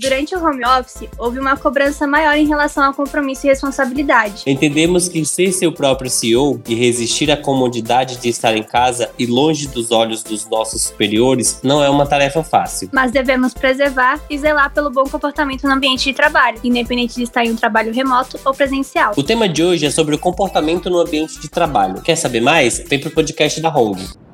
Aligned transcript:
Durante 0.00 0.32
o 0.36 0.38
home 0.38 0.64
office, 0.64 1.08
houve 1.18 1.40
uma 1.40 1.56
cobrança 1.56 2.06
maior 2.06 2.36
em 2.36 2.46
relação 2.46 2.84
ao 2.84 2.94
compromisso 2.94 3.46
e 3.46 3.50
responsabilidade. 3.50 4.44
Entendemos 4.46 5.08
que 5.08 5.24
ser 5.24 5.50
seu 5.50 5.72
próprio 5.72 6.08
CEO 6.08 6.62
e 6.68 6.74
resistir 6.76 7.32
à 7.32 7.36
comodidade 7.36 8.16
de 8.18 8.28
estar 8.28 8.56
em 8.56 8.62
casa 8.62 9.10
e 9.18 9.26
longe 9.26 9.66
dos 9.66 9.90
olhos 9.90 10.22
dos 10.22 10.48
nossos 10.48 10.82
superiores 10.82 11.58
não 11.64 11.82
é 11.82 11.90
uma 11.90 12.06
tarefa 12.06 12.44
fácil. 12.44 12.88
Mas 12.92 13.10
devemos 13.10 13.52
preservar 13.52 14.20
e 14.30 14.38
zelar 14.38 14.72
pelo 14.72 14.88
bom 14.88 15.02
comportamento 15.02 15.64
no 15.64 15.72
ambiente 15.72 16.04
de 16.04 16.12
trabalho, 16.12 16.60
independente 16.62 17.16
de 17.16 17.24
estar 17.24 17.44
em 17.44 17.50
um 17.50 17.56
trabalho 17.56 17.92
remoto 17.92 18.38
ou 18.44 18.54
presencial. 18.54 19.14
O 19.16 19.22
tema 19.24 19.48
de 19.48 19.64
hoje 19.64 19.84
é 19.84 19.90
sobre 19.90 20.14
o 20.14 20.18
comportamento 20.18 20.88
no 20.88 21.00
ambiente 21.00 21.40
de 21.40 21.48
trabalho. 21.48 22.00
Quer 22.02 22.14
saber 22.14 22.40
mais? 22.40 22.78
Vem 22.78 23.00
pro 23.00 23.10
podcast 23.10 23.60
da 23.60 23.68
Hong. 23.68 24.27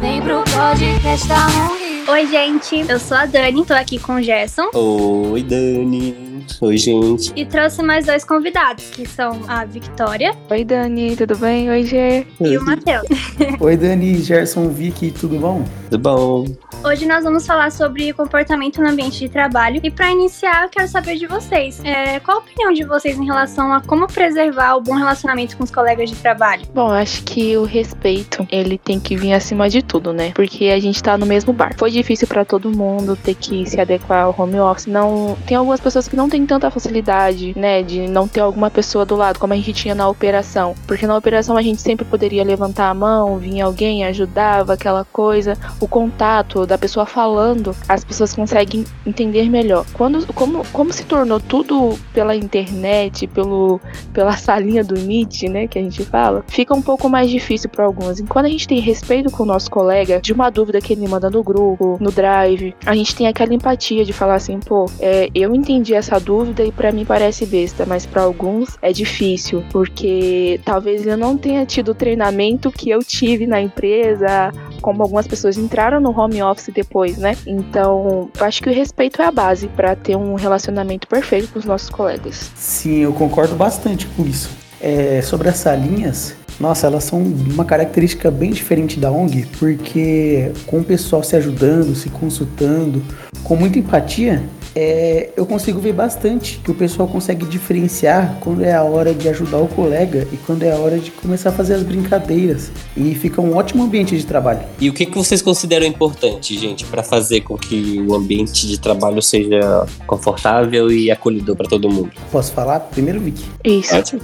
Vem 0.00 0.20
pro 0.20 0.42
podcast 0.42 1.28
da 1.28 1.46
Hong. 1.46 2.10
Oi, 2.10 2.26
gente, 2.26 2.84
eu 2.90 2.98
sou 2.98 3.16
a 3.16 3.24
Dani, 3.24 3.64
tô 3.64 3.72
aqui 3.72 4.00
com 4.00 4.14
o 4.14 4.22
Gerson 4.22 4.68
Oi, 4.74 5.44
Dani. 5.44 6.27
Oi, 6.60 6.76
gente. 6.76 7.32
e 7.36 7.44
trouxe 7.46 7.82
mais 7.82 8.06
dois 8.06 8.24
convidados, 8.24 8.90
que 8.90 9.06
são 9.06 9.40
a 9.48 9.64
Victoria 9.64 10.32
Oi, 10.50 10.64
Dani, 10.64 11.14
tudo 11.16 11.36
bem? 11.36 11.70
Oi, 11.70 11.84
Gê. 11.84 12.26
e 12.40 12.56
o 12.56 12.64
Matheus. 12.64 13.06
Oi, 13.60 13.76
Dani, 13.76 14.14
Gerson, 14.20 14.68
Vicky, 14.68 15.10
tudo 15.10 15.38
bom? 15.38 15.64
Tudo 15.90 15.98
bom? 15.98 16.44
Hoje 16.84 17.06
nós 17.06 17.24
vamos 17.24 17.44
falar 17.44 17.72
sobre 17.72 18.12
comportamento 18.12 18.80
no 18.80 18.88
ambiente 18.88 19.18
de 19.18 19.28
trabalho 19.28 19.80
e 19.82 19.90
para 19.90 20.12
iniciar 20.12 20.62
eu 20.62 20.68
quero 20.68 20.86
saber 20.86 21.16
de 21.16 21.26
vocês, 21.26 21.82
é, 21.84 22.20
qual 22.20 22.36
a 22.36 22.40
opinião 22.40 22.72
de 22.72 22.84
vocês 22.84 23.18
em 23.18 23.24
relação 23.24 23.72
a 23.72 23.80
como 23.80 24.06
preservar 24.06 24.76
o 24.76 24.80
bom 24.80 24.94
relacionamento 24.94 25.56
com 25.56 25.64
os 25.64 25.72
colegas 25.72 26.08
de 26.08 26.14
trabalho? 26.16 26.62
Bom, 26.72 26.88
eu 26.88 26.94
acho 26.94 27.24
que 27.24 27.56
o 27.56 27.64
respeito, 27.64 28.46
ele 28.50 28.78
tem 28.78 29.00
que 29.00 29.16
vir 29.16 29.32
acima 29.32 29.68
de 29.68 29.82
tudo, 29.82 30.12
né? 30.12 30.30
Porque 30.34 30.66
a 30.66 30.78
gente 30.78 31.02
tá 31.02 31.18
no 31.18 31.26
mesmo 31.26 31.52
bar. 31.52 31.74
Foi 31.76 31.90
difícil 31.90 32.28
pra 32.28 32.44
todo 32.44 32.70
mundo 32.70 33.16
ter 33.16 33.34
que 33.34 33.68
se 33.68 33.80
adequar 33.80 34.24
ao 34.24 34.34
home 34.38 34.60
office. 34.60 34.86
Não, 34.86 35.36
tem 35.46 35.56
algumas 35.56 35.80
pessoas 35.80 36.06
que 36.06 36.14
não 36.14 36.28
têm 36.28 36.37
tanta 36.46 36.70
facilidade, 36.70 37.52
né, 37.56 37.82
de 37.82 38.06
não 38.08 38.26
ter 38.26 38.40
alguma 38.40 38.70
pessoa 38.70 39.04
do 39.04 39.16
lado, 39.16 39.38
como 39.38 39.52
a 39.52 39.56
gente 39.56 39.72
tinha 39.72 39.94
na 39.94 40.08
operação. 40.08 40.74
Porque 40.86 41.06
na 41.06 41.16
operação 41.16 41.56
a 41.56 41.62
gente 41.62 41.80
sempre 41.80 42.04
poderia 42.04 42.44
levantar 42.44 42.88
a 42.88 42.94
mão, 42.94 43.38
vinha 43.38 43.64
alguém, 43.64 44.04
ajudava, 44.04 44.74
aquela 44.74 45.04
coisa. 45.04 45.56
O 45.80 45.88
contato 45.88 46.66
da 46.66 46.78
pessoa 46.78 47.06
falando, 47.06 47.74
as 47.88 48.04
pessoas 48.04 48.34
conseguem 48.34 48.84
entender 49.06 49.48
melhor. 49.50 49.84
Quando, 49.92 50.32
como, 50.32 50.64
como 50.72 50.92
se 50.92 51.04
tornou 51.04 51.40
tudo 51.40 51.98
pela 52.12 52.34
internet, 52.34 53.26
pelo, 53.26 53.80
pela 54.12 54.32
salinha 54.36 54.82
do 54.82 54.98
Meet, 54.98 55.44
né, 55.44 55.66
que 55.66 55.78
a 55.78 55.82
gente 55.82 56.04
fala, 56.04 56.44
fica 56.48 56.74
um 56.74 56.82
pouco 56.82 57.08
mais 57.08 57.30
difícil 57.30 57.68
para 57.68 57.84
algumas. 57.84 58.18
E 58.18 58.24
quando 58.24 58.46
a 58.46 58.50
gente 58.50 58.66
tem 58.66 58.80
respeito 58.80 59.30
com 59.30 59.42
o 59.42 59.46
nosso 59.46 59.70
colega, 59.70 60.20
de 60.20 60.32
uma 60.32 60.50
dúvida 60.50 60.80
que 60.80 60.92
ele 60.92 61.06
manda 61.06 61.30
no 61.30 61.42
grupo, 61.42 61.98
no 62.00 62.10
drive, 62.10 62.74
a 62.84 62.94
gente 62.94 63.14
tem 63.14 63.26
aquela 63.26 63.54
empatia 63.54 64.04
de 64.04 64.12
falar 64.12 64.34
assim, 64.34 64.58
pô, 64.58 64.90
é, 65.00 65.28
eu 65.34 65.54
entendi 65.54 65.94
essa 65.94 66.18
dúvida 66.18 66.27
e 66.62 66.70
para 66.72 66.92
mim 66.92 67.04
parece 67.04 67.46
besta, 67.46 67.86
mas 67.86 68.04
para 68.04 68.22
alguns 68.22 68.76
é 68.82 68.92
difícil, 68.92 69.64
porque 69.70 70.60
talvez 70.64 71.06
eu 71.06 71.16
não 71.16 71.38
tenha 71.38 71.64
tido 71.64 71.92
o 71.92 71.94
treinamento 71.94 72.70
que 72.70 72.90
eu 72.90 73.02
tive 73.02 73.46
na 73.46 73.60
empresa, 73.60 74.52
como 74.82 75.02
algumas 75.02 75.26
pessoas 75.26 75.56
entraram 75.56 76.00
no 76.00 76.10
home 76.10 76.42
office 76.42 76.70
depois, 76.74 77.16
né? 77.16 77.34
Então, 77.46 78.30
acho 78.40 78.62
que 78.62 78.68
o 78.68 78.72
respeito 78.72 79.22
é 79.22 79.24
a 79.24 79.32
base 79.32 79.68
para 79.68 79.96
ter 79.96 80.16
um 80.16 80.34
relacionamento 80.34 81.08
perfeito 81.08 81.48
com 81.48 81.58
os 81.58 81.64
nossos 81.64 81.88
colegas. 81.88 82.50
Sim, 82.54 82.98
eu 82.98 83.12
concordo 83.12 83.54
bastante 83.54 84.06
com 84.08 84.26
isso. 84.26 84.50
É, 84.80 85.22
sobre 85.22 85.48
as 85.48 85.56
salinhas, 85.56 86.36
nossa, 86.60 86.86
elas 86.88 87.04
são 87.04 87.20
uma 87.20 87.64
característica 87.64 88.30
bem 88.30 88.50
diferente 88.50 88.98
da 88.98 89.10
ONG, 89.10 89.46
porque 89.58 90.52
com 90.66 90.80
o 90.80 90.84
pessoal 90.84 91.22
se 91.22 91.36
ajudando, 91.36 91.94
se 91.94 92.10
consultando, 92.10 93.02
com 93.44 93.56
muita 93.56 93.78
empatia, 93.78 94.42
é, 94.80 95.30
eu 95.36 95.44
consigo 95.44 95.80
ver 95.80 95.92
bastante 95.92 96.60
que 96.62 96.70
o 96.70 96.74
pessoal 96.74 97.08
consegue 97.08 97.44
diferenciar 97.44 98.38
quando 98.38 98.62
é 98.62 98.72
a 98.72 98.84
hora 98.84 99.12
de 99.12 99.28
ajudar 99.28 99.58
o 99.58 99.66
colega 99.66 100.28
e 100.32 100.36
quando 100.36 100.62
é 100.62 100.70
a 100.70 100.76
hora 100.76 101.00
de 101.00 101.10
começar 101.10 101.48
a 101.48 101.52
fazer 101.52 101.74
as 101.74 101.82
brincadeiras. 101.82 102.70
E 102.96 103.12
fica 103.16 103.40
um 103.40 103.56
ótimo 103.56 103.82
ambiente 103.82 104.16
de 104.16 104.24
trabalho. 104.24 104.60
E 104.80 104.88
o 104.88 104.92
que, 104.92 105.04
que 105.04 105.18
vocês 105.18 105.42
consideram 105.42 105.84
importante, 105.84 106.56
gente, 106.56 106.84
para 106.84 107.02
fazer 107.02 107.40
com 107.40 107.56
que 107.56 108.00
o 108.06 108.14
ambiente 108.14 108.68
de 108.68 108.78
trabalho 108.78 109.20
seja 109.20 109.84
confortável 110.06 110.92
e 110.92 111.10
acolhedor 111.10 111.56
para 111.56 111.68
todo 111.68 111.90
mundo? 111.90 112.12
Posso 112.30 112.52
falar? 112.52 112.78
Primeiro, 112.78 113.18
Vicky. 113.18 113.44
Isso. 113.64 113.96
Ótimo. 113.96 114.20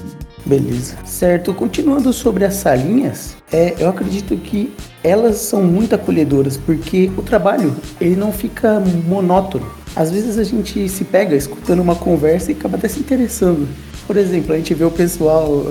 Beleza. 0.46 0.96
Certo, 1.04 1.52
continuando 1.52 2.12
sobre 2.12 2.44
as 2.44 2.54
salinhas, 2.54 3.34
é, 3.52 3.74
eu 3.78 3.88
acredito 3.88 4.36
que 4.36 4.72
elas 5.02 5.36
são 5.36 5.62
muito 5.62 5.96
acolhedoras, 5.96 6.56
porque 6.56 7.10
o 7.16 7.22
trabalho 7.22 7.74
ele 8.00 8.14
não 8.14 8.30
fica 8.30 8.78
monótono. 8.78 9.83
Às 9.96 10.10
vezes 10.10 10.38
a 10.38 10.44
gente 10.44 10.88
se 10.88 11.04
pega 11.04 11.36
escutando 11.36 11.80
uma 11.80 11.94
conversa 11.94 12.50
e 12.50 12.54
acaba 12.54 12.76
até 12.76 12.88
se 12.88 12.98
interessando. 12.98 13.68
Por 14.06 14.16
exemplo, 14.16 14.52
a 14.52 14.56
gente 14.56 14.74
vê 14.74 14.84
o 14.84 14.90
pessoal 14.90 15.66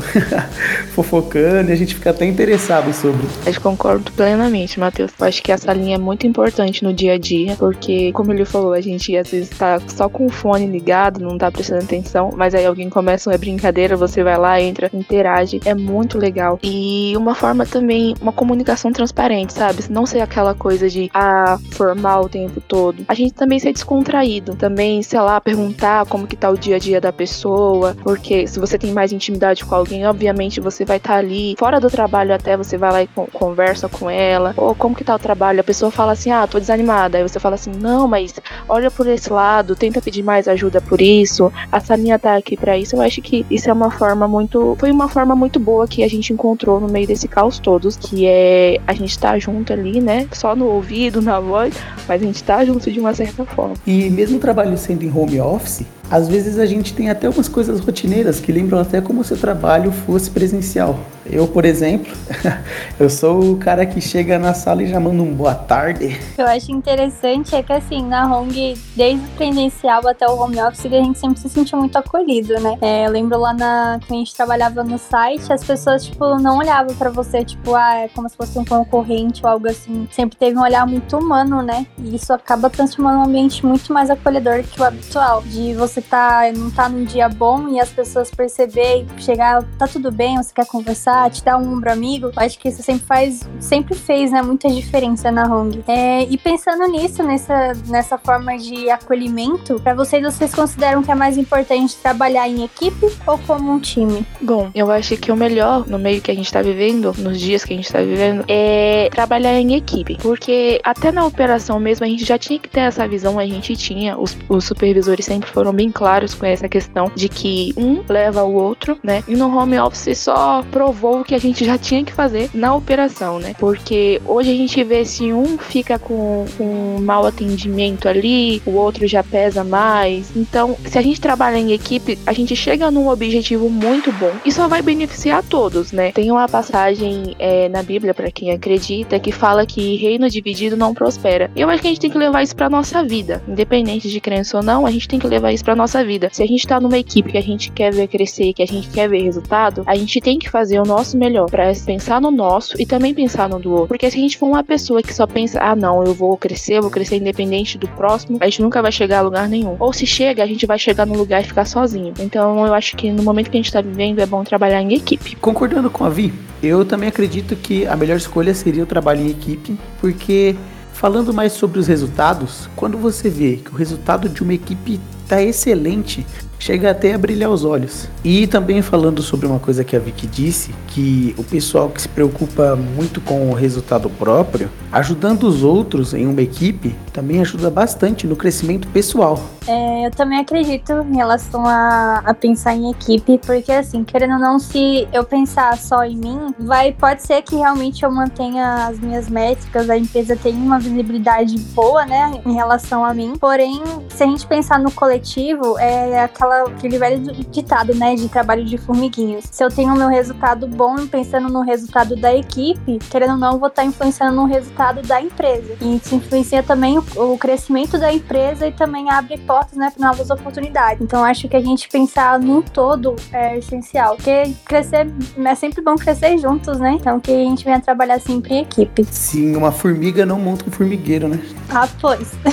fofocando 0.94 1.70
e 1.70 1.74
a 1.74 1.76
gente 1.76 1.96
fica 1.96 2.10
até 2.10 2.26
interessado 2.26 2.92
sobre. 2.94 3.26
Eu 3.46 3.62
concordo 3.62 4.12
plenamente, 4.12 4.80
Matheus. 4.80 5.12
Eu 5.20 5.28
acho 5.28 5.42
que 5.44 5.52
essa 5.52 5.72
linha 5.74 5.96
é 5.96 6.00
muito 6.00 6.26
importante 6.26 6.84
no 6.84 6.94
dia 6.94 7.14
a 7.14 7.18
dia, 7.18 7.56
porque, 7.58 8.12
como 8.12 8.32
ele 8.32 8.46
falou, 8.46 8.74
a 8.74 8.82
gente 8.82 9.16
às 9.16 9.30
vezes 9.30 9.50
tá 9.50 9.80
só 9.88 10.10
com 10.10 10.26
o 10.26 10.30
fone 10.30 10.66
ligado, 10.66 11.20
não 11.20 11.38
tá 11.38 11.52
prestando 11.52 11.84
atenção, 11.84 12.32
mas 12.36 12.56
aí 12.56 12.66
alguém 12.66 12.90
começa 12.90 13.30
uma 13.30 13.38
brincadeira, 13.38 13.96
você 13.96 14.24
vai 14.24 14.38
lá, 14.38 14.60
entra, 14.60 14.90
interage. 14.94 15.60
É 15.66 15.76
muito 15.76 16.18
legal. 16.18 16.60
E 16.64 17.14
uma 17.16 17.36
forma 17.36 17.66
também, 17.66 18.16
uma 18.22 18.32
comunicação 18.32 18.92
transparente, 18.92 19.54
sabe? 19.54 19.84
Não 19.90 20.06
ser 20.06 20.22
aquela 20.22 20.56
coisa 20.56 20.90
de, 20.90 21.10
ah, 21.14 21.58
formal 21.72 22.26
o 22.26 22.30
tempo 22.30 22.62
todo. 22.62 23.04
A 23.08 23.14
gente 23.14 23.34
também 23.34 23.60
ser 23.60 23.74
descontraído. 23.74 24.56
Também, 24.56 25.02
sei 25.04 25.20
lá, 25.20 25.40
perguntar 25.40 26.06
como 26.06 26.28
que 26.28 26.36
tá 26.36 26.50
o 26.50 26.58
dia 26.58 26.78
a 26.78 26.80
dia 26.80 27.00
da 27.00 27.12
pessoa, 27.12 27.96
porque 28.04 28.23
se 28.48 28.60
você 28.60 28.78
tem 28.78 28.92
mais 28.92 29.12
intimidade 29.12 29.66
com 29.66 29.76
alguém, 29.76 30.06
obviamente 30.06 30.60
você 30.62 30.86
vai 30.86 30.98
estar 30.98 31.16
ali, 31.16 31.56
fora 31.58 31.80
do 31.80 31.90
trabalho 31.90 32.34
até, 32.34 32.56
você 32.56 32.78
vai 32.78 32.92
lá 32.92 33.04
e 33.04 33.08
con- 33.08 33.28
conversa 33.32 33.90
com 33.90 34.10
ela, 34.10 34.54
ou 34.56 34.74
como 34.76 34.96
que 34.96 35.04
tá 35.04 35.16
o 35.16 35.20
trabalho, 35.20 35.60
a 35.60 35.64
pessoa 35.64 35.92
fala 35.92 36.14
assim, 36.14 36.32
ah, 36.32 36.48
tô 36.48 36.60
desanimada, 36.60 37.18
aí 37.18 37.24
você 37.24 37.40
fala 37.40 37.56
assim, 37.56 37.72
não, 37.80 38.08
mas 38.08 38.34
olha 38.68 38.90
por 38.90 39.08
esse 39.08 39.32
lado, 39.32 39.76
tenta 39.76 40.02
pedir 40.02 40.24
mais 40.24 40.48
ajuda 40.48 40.80
por 40.82 41.02
isso, 41.02 41.52
a 41.72 41.80
salinha 41.80 42.18
tá 42.18 42.36
aqui 42.36 42.56
pra 42.56 42.78
isso, 42.78 42.96
eu 42.96 43.02
acho 43.02 43.22
que 43.22 43.46
isso 43.50 43.70
é 43.70 43.74
uma 43.74 43.92
forma 43.92 44.28
muito, 44.28 44.76
foi 44.80 44.92
uma 44.92 45.10
forma 45.10 45.36
muito 45.36 45.60
boa 45.60 45.88
que 45.88 46.04
a 46.04 46.08
gente 46.10 46.32
encontrou 46.34 46.80
no 46.80 46.88
meio 46.88 47.08
desse 47.08 47.28
caos 47.28 47.60
todos, 47.60 47.96
que 47.98 48.26
é 48.26 48.80
a 48.88 48.94
gente 48.94 49.18
tá 49.20 49.38
junto 49.38 49.74
ali, 49.74 50.00
né, 50.02 50.28
só 50.32 50.56
no 50.56 50.66
ouvido, 50.68 51.22
na 51.22 51.40
voz, 51.40 51.74
mas 52.08 52.22
a 52.22 52.26
gente 52.26 52.44
tá 52.44 52.64
junto 52.64 52.92
de 52.92 53.00
uma 53.00 53.14
certa 53.14 53.46
forma. 53.46 53.76
E 53.86 54.10
mesmo 54.10 54.38
o 54.38 54.40
trabalho 54.40 54.78
sendo 54.78 55.04
em 55.04 55.12
home 55.16 55.40
office, 55.40 55.86
às 56.14 56.28
vezes 56.28 56.60
a 56.60 56.66
gente 56.68 56.94
tem 56.94 57.10
até 57.10 57.28
umas 57.28 57.50
coisas 57.50 57.80
rotineiras 57.80 58.40
que 58.40 58.52
lembram 58.52 58.78
até 58.78 59.02
como 59.02 59.24
se 59.24 59.34
o 59.34 59.36
trabalho 59.36 59.92
fosse 59.92 60.30
presencial. 60.30 61.00
Eu, 61.26 61.48
por 61.48 61.66
exemplo, 61.66 62.12
eu 63.00 63.10
sou 63.10 63.54
o 63.54 63.58
cara 63.58 63.86
que 63.86 64.02
chega 64.02 64.38
na 64.38 64.54
sala 64.54 64.84
e 64.84 64.88
já 64.88 65.00
manda 65.00 65.22
um 65.22 65.34
boa 65.34 65.56
tarde. 65.56 66.20
Eu 66.38 66.46
acho 66.48 66.72
interessante 66.72 67.56
é 67.56 67.64
que, 67.64 67.72
assim, 67.72 68.04
na 68.04 68.36
Hong, 68.36 68.74
desde 68.96 69.26
o 69.26 69.30
presencial 69.32 70.08
até 70.08 70.28
o 70.28 70.38
home 70.38 70.62
office, 70.62 70.86
a 70.86 70.90
gente 70.90 71.20
sempre 71.20 71.40
se 71.40 71.50
sentiu 71.50 71.78
muito 71.80 71.98
acolhido, 71.98 72.60
né? 72.60 72.78
É, 72.82 73.06
eu 73.06 73.12
lembro 73.12 73.40
lá 73.40 73.54
na, 73.54 74.00
quando 74.06 74.20
a 74.20 74.24
gente 74.24 74.36
trabalhava 74.36 74.84
no 74.84 74.98
site, 74.98 75.52
as 75.52 75.64
pessoas, 75.64 76.06
tipo, 76.06 76.38
não 76.40 76.58
olhavam 76.58 76.96
pra 76.96 77.10
você, 77.10 77.44
tipo, 77.44 77.76
ah, 77.76 78.00
é 78.00 78.08
como 78.10 78.28
se 78.28 78.36
fosse 78.36 78.58
um 78.60 78.66
concorrente 78.66 79.42
ou 79.44 79.50
algo 79.50 79.68
assim. 79.68 80.08
Sempre 80.12 80.38
teve 80.38 80.58
um 80.58 80.62
olhar 80.62 80.86
muito 80.86 81.18
humano, 81.18 81.62
né? 81.62 81.86
E 81.98 82.16
isso 82.16 82.34
acaba 82.34 82.70
transformando 82.70 83.20
um 83.20 83.24
ambiente 83.24 83.66
muito 83.66 83.94
mais 83.94 84.10
acolhedor 84.10 84.64
que 84.64 84.82
o 84.82 84.84
habitual. 84.84 85.42
De 85.44 85.74
você 85.74 86.02
tá, 86.02 86.52
não 86.56 86.70
tá 86.70 86.90
num 86.90 87.04
dia 87.04 87.30
bom 87.30 87.70
e 87.70 87.80
as 87.80 87.90
pessoas 87.90 88.30
perceber 88.30 89.06
e 89.18 89.22
chegar, 89.22 89.64
tá 89.78 89.88
tudo 89.88 90.12
bem, 90.12 90.38
você 90.38 90.54
quer 90.54 90.66
conversar, 90.66 91.13
te 91.30 91.44
dar 91.44 91.58
um 91.58 91.74
ombro 91.74 91.92
amigo. 91.92 92.32
Acho 92.36 92.58
que 92.60 92.70
isso 92.70 92.82
sempre 92.84 93.06
faz, 93.06 93.48
sempre 93.60 93.96
fez, 93.96 94.32
né, 94.32 94.42
muita 94.42 94.70
diferença 94.70 95.32
na 95.32 95.44
Hong. 95.46 95.84
É, 95.88 96.24
e 96.24 96.38
pensando 96.38 96.86
nisso, 96.88 97.24
nessa, 97.24 97.74
nessa 97.88 98.18
forma 98.18 98.58
de 98.58 98.90
acolhimento, 98.90 99.80
para 99.82 99.94
vocês, 99.94 100.24
vocês 100.24 100.54
consideram 100.54 101.04
que 101.04 101.12
é 101.12 101.16
mais 101.16 101.38
importante 101.38 101.96
trabalhar 101.98 102.48
em 102.48 102.64
equipe 102.64 103.08
ou 103.26 103.38
como 103.40 103.72
um 103.72 103.80
time? 103.80 104.26
Bom, 104.42 104.70
eu 104.74 104.92
acho 104.92 105.18
que 105.18 105.32
o 105.32 105.36
melhor 105.36 105.88
no 105.88 106.00
meio 106.00 106.22
que 106.22 106.32
a 106.32 106.36
gente 106.36 106.52
tá 106.52 106.62
vivendo, 106.62 107.14
nos 107.18 107.40
dias 107.40 107.64
que 107.64 107.74
a 107.74 107.76
gente 107.76 107.92
tá 107.92 108.00
vivendo, 108.00 108.44
é 108.48 109.10
trabalhar 109.12 109.54
em 109.54 109.76
equipe. 109.76 110.18
Porque 110.22 110.80
até 110.84 111.12
na 111.12 111.26
operação 111.26 111.80
mesmo 111.80 112.06
a 112.06 112.10
gente 112.10 112.26
já 112.26 112.38
tinha 112.38 112.60
que 112.60 112.70
ter 112.70 112.82
essa 112.82 113.08
visão, 113.08 113.40
a 113.40 113.46
gente 113.46 113.76
tinha, 113.76 114.18
os, 114.18 114.38
os 114.50 114.66
supervisores 114.66 115.26
sempre 115.26 115.50
foram 115.50 115.74
bem 115.74 115.92
claros 115.92 116.34
com 116.34 116.46
essa 116.46 116.68
questão 116.68 117.12
de 117.16 117.30
que 117.30 117.74
um 117.78 118.04
leva 118.08 118.44
o 118.44 118.54
outro, 118.54 118.98
né? 119.04 119.24
E 119.28 119.36
no 119.36 119.56
home 119.56 119.78
office 119.80 120.18
só 120.18 120.64
provou 120.72 121.03
o 121.12 121.24
que 121.24 121.36
a 121.36 121.40
gente 121.40 121.66
já 121.66 121.78
tinha 121.78 122.04
que 122.04 122.14
fazer 122.14 122.50
na 122.54 122.76
operação, 122.76 123.40
né? 123.40 123.56
Porque 123.58 124.22
hoje 124.26 124.52
a 124.52 124.56
gente 124.56 124.84
vê 124.84 125.06
se 125.06 125.32
um 125.32 125.58
fica 125.58 125.98
com, 125.98 126.46
com 126.58 126.98
mau 127.02 127.26
atendimento 127.26 128.08
ali, 128.08 128.62
o 128.66 128.72
outro 128.72 129.08
já 129.08 129.24
pesa 129.24 129.64
mais. 129.64 130.32
Então, 130.36 130.78
se 130.86 130.98
a 130.98 131.02
gente 131.02 131.20
trabalha 131.20 131.58
em 131.58 131.72
equipe, 131.72 132.18
a 132.26 132.34
gente 132.34 132.56
chega 132.56 132.92
num 132.92 133.08
objetivo 133.08 133.70
muito 133.70 134.12
bom 134.12 134.32
e 134.46 134.52
só 134.52 134.68
vai 134.68 134.82
beneficiar 134.82 135.44
todos, 135.44 135.92
né? 135.92 136.12
Tem 136.12 136.32
uma 136.32 136.48
passagem 136.48 137.36
é, 137.40 137.70
na 137.70 137.84
Bíblia, 137.84 138.14
para 138.14 138.32
quem 138.32 138.52
acredita, 138.52 139.20
que 139.20 139.32
fala 139.32 139.66
que 139.66 139.96
reino 139.98 140.30
dividido 140.30 140.78
não 140.78 140.94
prospera. 140.94 141.50
E 141.56 141.62
eu 141.62 141.70
acho 141.70 141.82
que 141.82 141.88
a 141.88 141.92
gente 141.92 142.02
tem 142.02 142.10
que 142.10 142.18
levar 142.18 142.44
isso 142.44 142.56
pra 142.56 142.70
nossa 142.70 143.04
vida. 143.04 143.42
Independente 143.48 144.10
de 144.10 144.20
crença 144.20 144.58
ou 144.58 144.64
não, 144.64 144.86
a 144.86 144.92
gente 144.92 145.08
tem 145.08 145.20
que 145.20 145.28
levar 145.28 145.52
isso 145.52 145.64
pra 145.64 145.76
nossa 145.76 146.04
vida. 146.04 146.30
Se 146.32 146.44
a 146.44 146.48
gente 146.48 146.68
tá 146.68 146.80
numa 146.80 146.98
equipe 146.98 147.32
que 147.32 147.38
a 147.38 147.42
gente 147.42 147.72
quer 147.72 147.94
ver 147.94 148.08
crescer, 148.08 148.54
que 148.54 148.64
a 148.64 148.68
gente 148.68 148.90
quer 148.90 149.10
ver 149.10 149.22
resultado, 149.24 149.84
a 149.86 149.96
gente 149.96 150.22
tem 150.22 150.38
que 150.38 150.50
fazer 150.50 150.80
o 150.80 150.86
nosso 150.94 151.18
melhor 151.18 151.50
para 151.50 151.74
pensar 151.86 152.22
no 152.22 152.30
nosso 152.30 152.80
e 152.80 152.86
também 152.86 153.14
pensar 153.14 153.50
no 153.50 153.60
do 153.60 153.72
outro. 153.72 153.88
Porque 153.88 154.10
se 154.10 154.18
a 154.18 154.22
gente 154.22 154.38
for 154.38 154.48
uma 154.48 154.64
pessoa 154.64 155.02
que 155.02 155.14
só 155.14 155.26
pensa, 155.26 155.60
ah, 155.62 155.76
não, 155.76 156.04
eu 156.04 156.14
vou 156.14 156.38
crescer, 156.38 156.82
vou 156.82 156.92
crescer 156.92 157.18
independente 157.18 157.78
do 157.78 157.88
próximo, 157.88 158.38
a 158.40 158.46
gente 158.46 158.62
nunca 158.62 158.82
vai 158.82 158.92
chegar 158.92 159.20
a 159.20 159.22
lugar 159.22 159.50
nenhum. 159.50 159.76
Ou 159.80 159.92
se 159.92 160.06
chega, 160.06 160.44
a 160.44 160.48
gente 160.48 160.66
vai 160.66 160.78
chegar 160.78 161.06
no 161.06 161.16
lugar 161.16 161.42
e 161.42 161.46
ficar 161.46 161.66
sozinho. 161.66 162.14
Então 162.20 162.66
eu 162.66 162.74
acho 162.74 162.96
que 162.96 163.12
no 163.12 163.24
momento 163.24 163.50
que 163.50 163.58
a 163.58 163.62
gente 163.62 163.72
tá 163.72 163.82
vivendo 163.82 164.20
é 164.20 164.26
bom 164.26 164.44
trabalhar 164.44 164.82
em 164.82 164.94
equipe. 164.94 165.36
Concordando 165.38 165.90
com 165.90 166.04
a 166.04 166.10
Vi, 166.10 166.34
eu 166.62 166.86
também 166.86 167.10
acredito 167.10 167.56
que 167.56 167.88
a 167.88 167.96
melhor 167.96 168.18
escolha 168.18 168.54
seria 168.54 168.84
o 168.84 168.86
trabalho 168.86 169.22
em 169.22 169.30
equipe, 169.30 169.78
porque 170.00 170.56
falando 170.94 171.34
mais 171.34 171.54
sobre 171.54 171.80
os 171.80 171.88
resultados, 171.88 172.70
quando 172.76 172.98
você 172.98 173.30
vê 173.30 173.58
que 173.58 173.72
o 173.72 173.76
resultado 173.76 174.30
de 174.30 174.44
uma 174.44 174.54
equipe 174.54 175.00
tá 175.28 175.42
excelente, 175.42 176.26
chega 176.64 176.92
até 176.92 177.14
a 177.14 177.18
brilhar 177.18 177.50
os 177.50 177.66
olhos. 177.66 178.08
E 178.24 178.48
também 178.48 178.82
falando 178.82 179.22
sobre 179.22 179.46
uma 179.46 179.60
coisa 179.60 179.84
que 179.84 179.98
a 179.98 180.00
Vicky 180.00 180.26
disse, 180.26 180.74
que 180.88 181.36
o 181.38 181.44
pessoal 181.44 181.90
que 181.90 182.02
se 182.02 182.08
preocupa 182.08 182.74
muito 182.76 183.20
com 183.20 183.50
o 183.50 183.54
resultado 183.54 184.10
próprio, 184.10 184.70
ajudando 184.90 185.44
os 185.44 185.62
outros 185.62 186.14
em 186.14 186.26
uma 186.26 186.42
equipe, 186.42 186.96
também 187.12 187.42
ajuda 187.42 187.70
bastante 187.70 188.26
no 188.26 188.36
crescimento 188.36 188.88
pessoal. 188.88 189.40
É, 189.68 190.06
eu 190.06 190.12
também 190.12 190.40
acredito 190.40 190.92
em 190.92 191.16
relação 191.16 191.66
a, 191.66 192.22
a 192.26 192.34
pensar 192.34 192.76
em 192.76 192.92
equipe, 192.92 193.40
porque 193.46 193.72
assim, 193.72 194.04
querendo 194.04 194.34
ou 194.34 194.40
não, 194.40 194.60
se 194.60 195.08
eu 195.14 195.24
pensar 195.24 195.78
só 195.78 196.04
em 196.04 196.18
mim, 196.18 196.54
vai, 196.60 196.92
pode 196.92 197.24
ser 197.24 197.42
que 197.42 197.56
realmente 197.56 198.04
eu 198.04 198.12
mantenha 198.12 198.88
as 198.88 199.00
minhas 199.00 199.30
métricas, 199.30 199.90
a 199.90 199.98
empresa 199.98 200.36
tenha 200.36 200.58
uma 200.58 200.80
visibilidade 200.80 201.58
boa, 201.74 202.06
né, 202.06 202.42
em 202.46 202.54
relação 202.54 203.06
a 203.06 203.14
mim. 203.14 203.34
Porém, 203.40 203.82
se 204.10 204.24
a 204.24 204.28
gente 204.28 204.46
pensar 204.46 204.80
no 204.80 204.92
coletivo, 204.92 205.78
é 205.80 206.24
aquela, 206.24 206.53
aquele 206.68 206.98
velho 206.98 207.20
ditado, 207.50 207.94
né, 207.96 208.16
de 208.16 208.28
trabalho 208.30 208.64
de 208.66 208.78
formiguinhos. 208.78 209.46
Se 209.52 209.64
eu 209.64 209.70
tenho 209.70 209.94
o 209.94 209.98
meu 209.98 210.08
resultado 210.08 210.68
bom 210.68 211.08
pensando 211.08 211.50
no 211.50 211.62
resultado 211.62 212.16
da 212.16 212.34
equipe, 212.34 213.00
querendo 213.10 213.34
ou 213.34 213.38
não, 213.38 213.54
eu 213.54 213.60
vou 213.60 213.70
estar 213.70 213.84
influenciando 213.84 214.36
no 214.36 214.46
resultado 214.46 215.02
da 215.02 215.22
empresa. 215.22 215.76
E 215.82 215.96
isso 215.98 216.16
influencia 216.16 216.64
também 216.64 216.98
o, 216.98 217.04
o 217.16 217.38
crescimento 217.38 217.98
da 217.98 218.12
empresa 218.12 218.68
e 218.68 218.72
também 218.72 219.10
abre 219.10 219.38
portas, 219.38 219.78
né, 219.78 219.92
para 219.96 220.08
novas 220.08 220.30
oportunidades. 220.30 221.02
Então, 221.02 221.24
acho 221.24 221.48
que 221.48 221.56
a 221.56 221.62
gente 221.62 221.88
pensar 221.90 222.40
num 222.40 222.62
todo 222.62 223.16
é 223.32 223.58
essencial, 223.58 224.16
porque 224.16 224.54
crescer 224.66 225.08
é 225.44 225.56
sempre 225.56 225.82
bom 225.82 225.96
crescer 225.96 226.38
juntos, 226.38 226.80
né? 226.80 226.98
Então, 227.00 227.20
que 227.20 227.32
a 227.32 227.36
gente 227.36 227.64
venha 227.64 227.80
trabalhar 227.80 228.20
sempre 228.20 228.56
em 228.56 228.62
equipe. 228.62 229.06
Sim, 229.12 229.56
uma 229.56 229.72
formiga 229.72 230.26
não 230.26 230.40
monta 230.40 230.66
um 230.68 230.72
formigueiro, 230.72 231.28
né? 231.28 231.40
Ah, 231.70 231.88
pois. 232.00 232.32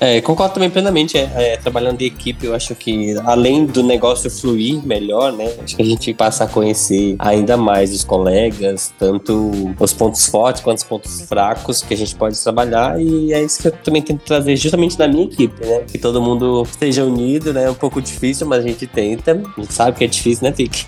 É, 0.00 0.20
concordo 0.20 0.54
também 0.54 0.70
plenamente. 0.70 1.16
É, 1.16 1.30
é, 1.36 1.56
trabalhando 1.56 2.00
em 2.02 2.06
equipe, 2.06 2.46
eu 2.46 2.54
acho 2.54 2.74
que 2.74 3.16
além 3.24 3.45
do 3.66 3.82
negócio 3.82 4.30
fluir 4.30 4.84
melhor, 4.84 5.32
né? 5.32 5.52
Acho 5.62 5.76
que 5.76 5.82
a 5.82 5.84
gente 5.84 6.12
passa 6.12 6.44
a 6.44 6.48
conhecer 6.48 7.14
ainda 7.18 7.56
mais 7.56 7.92
os 7.92 8.02
colegas, 8.02 8.92
tanto 8.98 9.52
os 9.78 9.92
pontos 9.92 10.26
fortes 10.26 10.62
quanto 10.62 10.78
os 10.78 10.84
pontos 10.84 11.20
fracos 11.22 11.82
que 11.82 11.94
a 11.94 11.96
gente 11.96 12.14
pode 12.14 12.38
trabalhar. 12.38 13.00
E 13.00 13.32
é 13.32 13.42
isso 13.42 13.62
que 13.62 13.68
eu 13.68 13.72
também 13.72 14.02
tento 14.02 14.24
trazer 14.24 14.56
justamente 14.56 14.98
na 14.98 15.06
minha 15.06 15.24
equipe, 15.24 15.64
né? 15.64 15.84
Que 15.86 15.98
todo 15.98 16.20
mundo 16.20 16.62
esteja 16.64 17.04
unido, 17.04 17.52
né? 17.52 17.64
É 17.64 17.70
um 17.70 17.74
pouco 17.74 18.00
difícil, 18.00 18.46
mas 18.46 18.64
a 18.64 18.68
gente 18.68 18.86
tenta. 18.86 19.32
A 19.56 19.60
gente 19.60 19.72
sabe 19.72 19.96
que 19.98 20.04
é 20.04 20.08
difícil, 20.08 20.44
né, 20.44 20.52
Tic? 20.52 20.86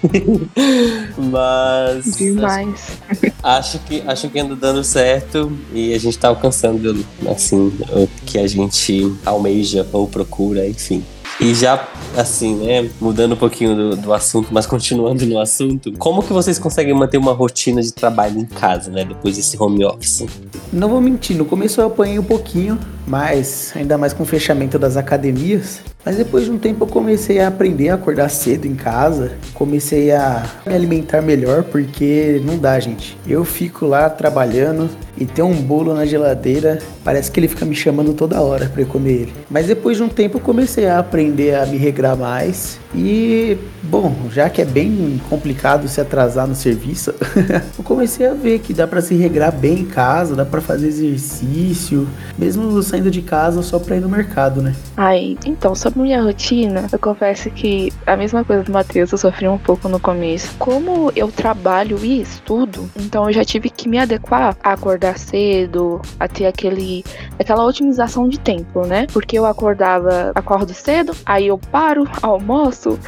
mas. 1.17 2.17
Demais. 2.17 2.99
Acho 3.43 3.79
que, 3.81 4.03
acho 4.07 4.29
que 4.29 4.39
anda 4.39 4.57
dando 4.57 4.83
certo 4.83 5.53
e 5.73 5.95
a 5.95 5.99
gente 5.99 6.19
tá 6.19 6.29
alcançando, 6.29 7.05
assim, 7.29 7.73
o 7.93 8.09
que 8.27 8.39
a 8.39 8.47
gente 8.47 9.15
almeja 9.25 9.87
ou 9.93 10.09
procura, 10.09 10.67
enfim. 10.67 11.05
E 11.41 11.55
já, 11.55 11.89
assim, 12.21 12.57
né, 12.57 12.91
mudando 13.01 13.33
um 13.33 13.37
pouquinho 13.37 13.75
do, 13.75 13.97
do 13.97 14.13
assunto, 14.13 14.49
mas 14.51 14.67
continuando 14.67 15.25
no 15.25 15.39
assunto, 15.39 15.93
como 15.99 16.23
que 16.23 16.33
vocês 16.33 16.59
conseguem 16.59 16.93
manter 16.93 17.17
uma 17.17 17.33
rotina 17.33 17.81
de 17.81 17.93
trabalho 17.93 18.39
em 18.41 18.45
casa, 18.45 18.91
né, 18.91 19.05
depois 19.05 19.37
desse 19.37 19.61
home 19.61 19.85
office? 19.85 20.27
Não 20.73 20.89
vou 20.89 21.01
mentir, 21.01 21.37
no 21.37 21.45
começo 21.45 21.81
eu 21.81 21.87
apanhei 21.87 22.19
um 22.19 22.25
pouquinho, 22.25 22.79
mas 23.07 23.73
ainda 23.75 23.97
mais 23.97 24.13
com 24.13 24.25
o 24.25 24.27
fechamento 24.27 24.79
das 24.79 24.97
academias. 24.97 25.81
Mas 26.05 26.17
depois 26.17 26.45
de 26.45 26.51
um 26.51 26.59
tempo 26.59 26.85
eu 26.85 26.89
comecei 26.89 27.39
a 27.41 27.49
aprender 27.49 27.91
a 27.91 27.95
acordar 27.95 28.29
cedo 28.31 28.67
em 28.67 28.75
casa, 28.75 29.33
comecei 29.53 30.11
a 30.11 30.45
me 30.67 30.75
alimentar 30.75 31.21
melhor, 31.21 31.65
porque 31.65 32.41
não 32.45 32.57
dá, 32.57 32.79
gente. 32.81 33.17
Eu 33.27 33.45
fico 33.45 33.85
lá 33.85 34.09
trabalhando 34.09 34.89
e 35.19 35.27
tem 35.27 35.45
um 35.45 35.55
bolo 35.55 35.95
na 35.95 36.07
geladeira, 36.07 36.79
parece 37.05 37.31
que 37.31 37.41
ele 37.41 37.49
fica 37.49 37.65
me 37.65 37.75
chamando 37.75 38.13
toda 38.15 38.41
hora 38.41 38.69
para 38.69 38.83
eu 38.83 38.87
comer 38.87 39.13
ele. 39.13 39.35
Mas 39.51 39.67
depois 39.67 39.97
de 39.97 40.03
um 40.03 40.09
tempo 40.09 40.39
eu 40.39 40.41
comecei 40.41 40.87
a 40.87 40.99
aprender 40.99 41.55
a 41.55 41.67
me 41.67 41.77
regrar 41.77 42.17
mais 42.17 42.79
e, 42.95 43.59
bom, 43.83 44.15
já 44.31 44.49
que 44.49 44.63
é 44.63 44.65
bem 44.65 45.21
complicado 45.29 45.89
se 45.89 46.01
atrasar 46.01 46.47
no 46.47 46.55
serviço, 46.55 47.13
eu 47.77 47.85
comecei 47.85 48.27
a 48.27 48.35
ver 48.35 48.61
que 48.61 48.73
dá 48.73 48.87
para 48.87 49.01
se 49.01 49.15
regrar 49.15 49.53
bem 49.53 49.81
em 49.81 49.85
casa, 49.85 50.35
dá 50.35 50.45
para 50.45 50.61
fazer 50.61 50.89
exercício, 50.89 52.09
mesmo 52.39 52.83
saindo 52.83 53.11
de 53.11 53.21
casa 53.21 53.63
só 53.63 53.79
para 53.79 53.97
ir 53.97 54.01
no 54.01 54.09
mercado, 54.09 54.63
né? 54.63 54.75
Ai, 54.97 55.37
então, 55.45 55.75
sobre 55.75 56.01
minha 56.01 56.23
rotina, 56.23 56.87
eu 56.91 56.99
confesso 56.99 57.51
que 57.51 57.93
a 58.07 58.17
mesma 58.17 58.45
coisa 58.45 58.63
do 58.63 58.73
Matheus, 58.73 59.13
eu 59.13 59.19
sofri 59.19 59.49
um 59.49 59.59
pouco 59.59 59.89
no 59.89 60.01
começo. 60.01 60.55
Como 60.59 61.13
eu 61.15 61.31
trabalho 61.31 61.99
e 62.03 62.21
estudo, 62.21 62.89
então 62.97 63.27
eu 63.27 63.33
já 63.33 63.45
tive 63.45 63.69
que 63.71 63.89
me 63.89 63.99
adequar 63.99 64.57
a 64.63 64.73
acordar 64.73 65.08
cedo, 65.17 66.01
a 66.19 66.29
ter 66.29 66.47
aquele, 66.47 67.05
aquela 67.39 67.65
otimização 67.65 68.29
de 68.29 68.39
tempo, 68.39 68.87
né? 68.87 69.07
Porque 69.13 69.39
eu 69.39 69.47
acordava, 69.47 70.33
acordo 70.35 70.75
cedo, 70.75 71.13
aí 71.25 71.47
eu 71.47 71.59
paro, 71.59 72.09
almoço, 72.23 72.99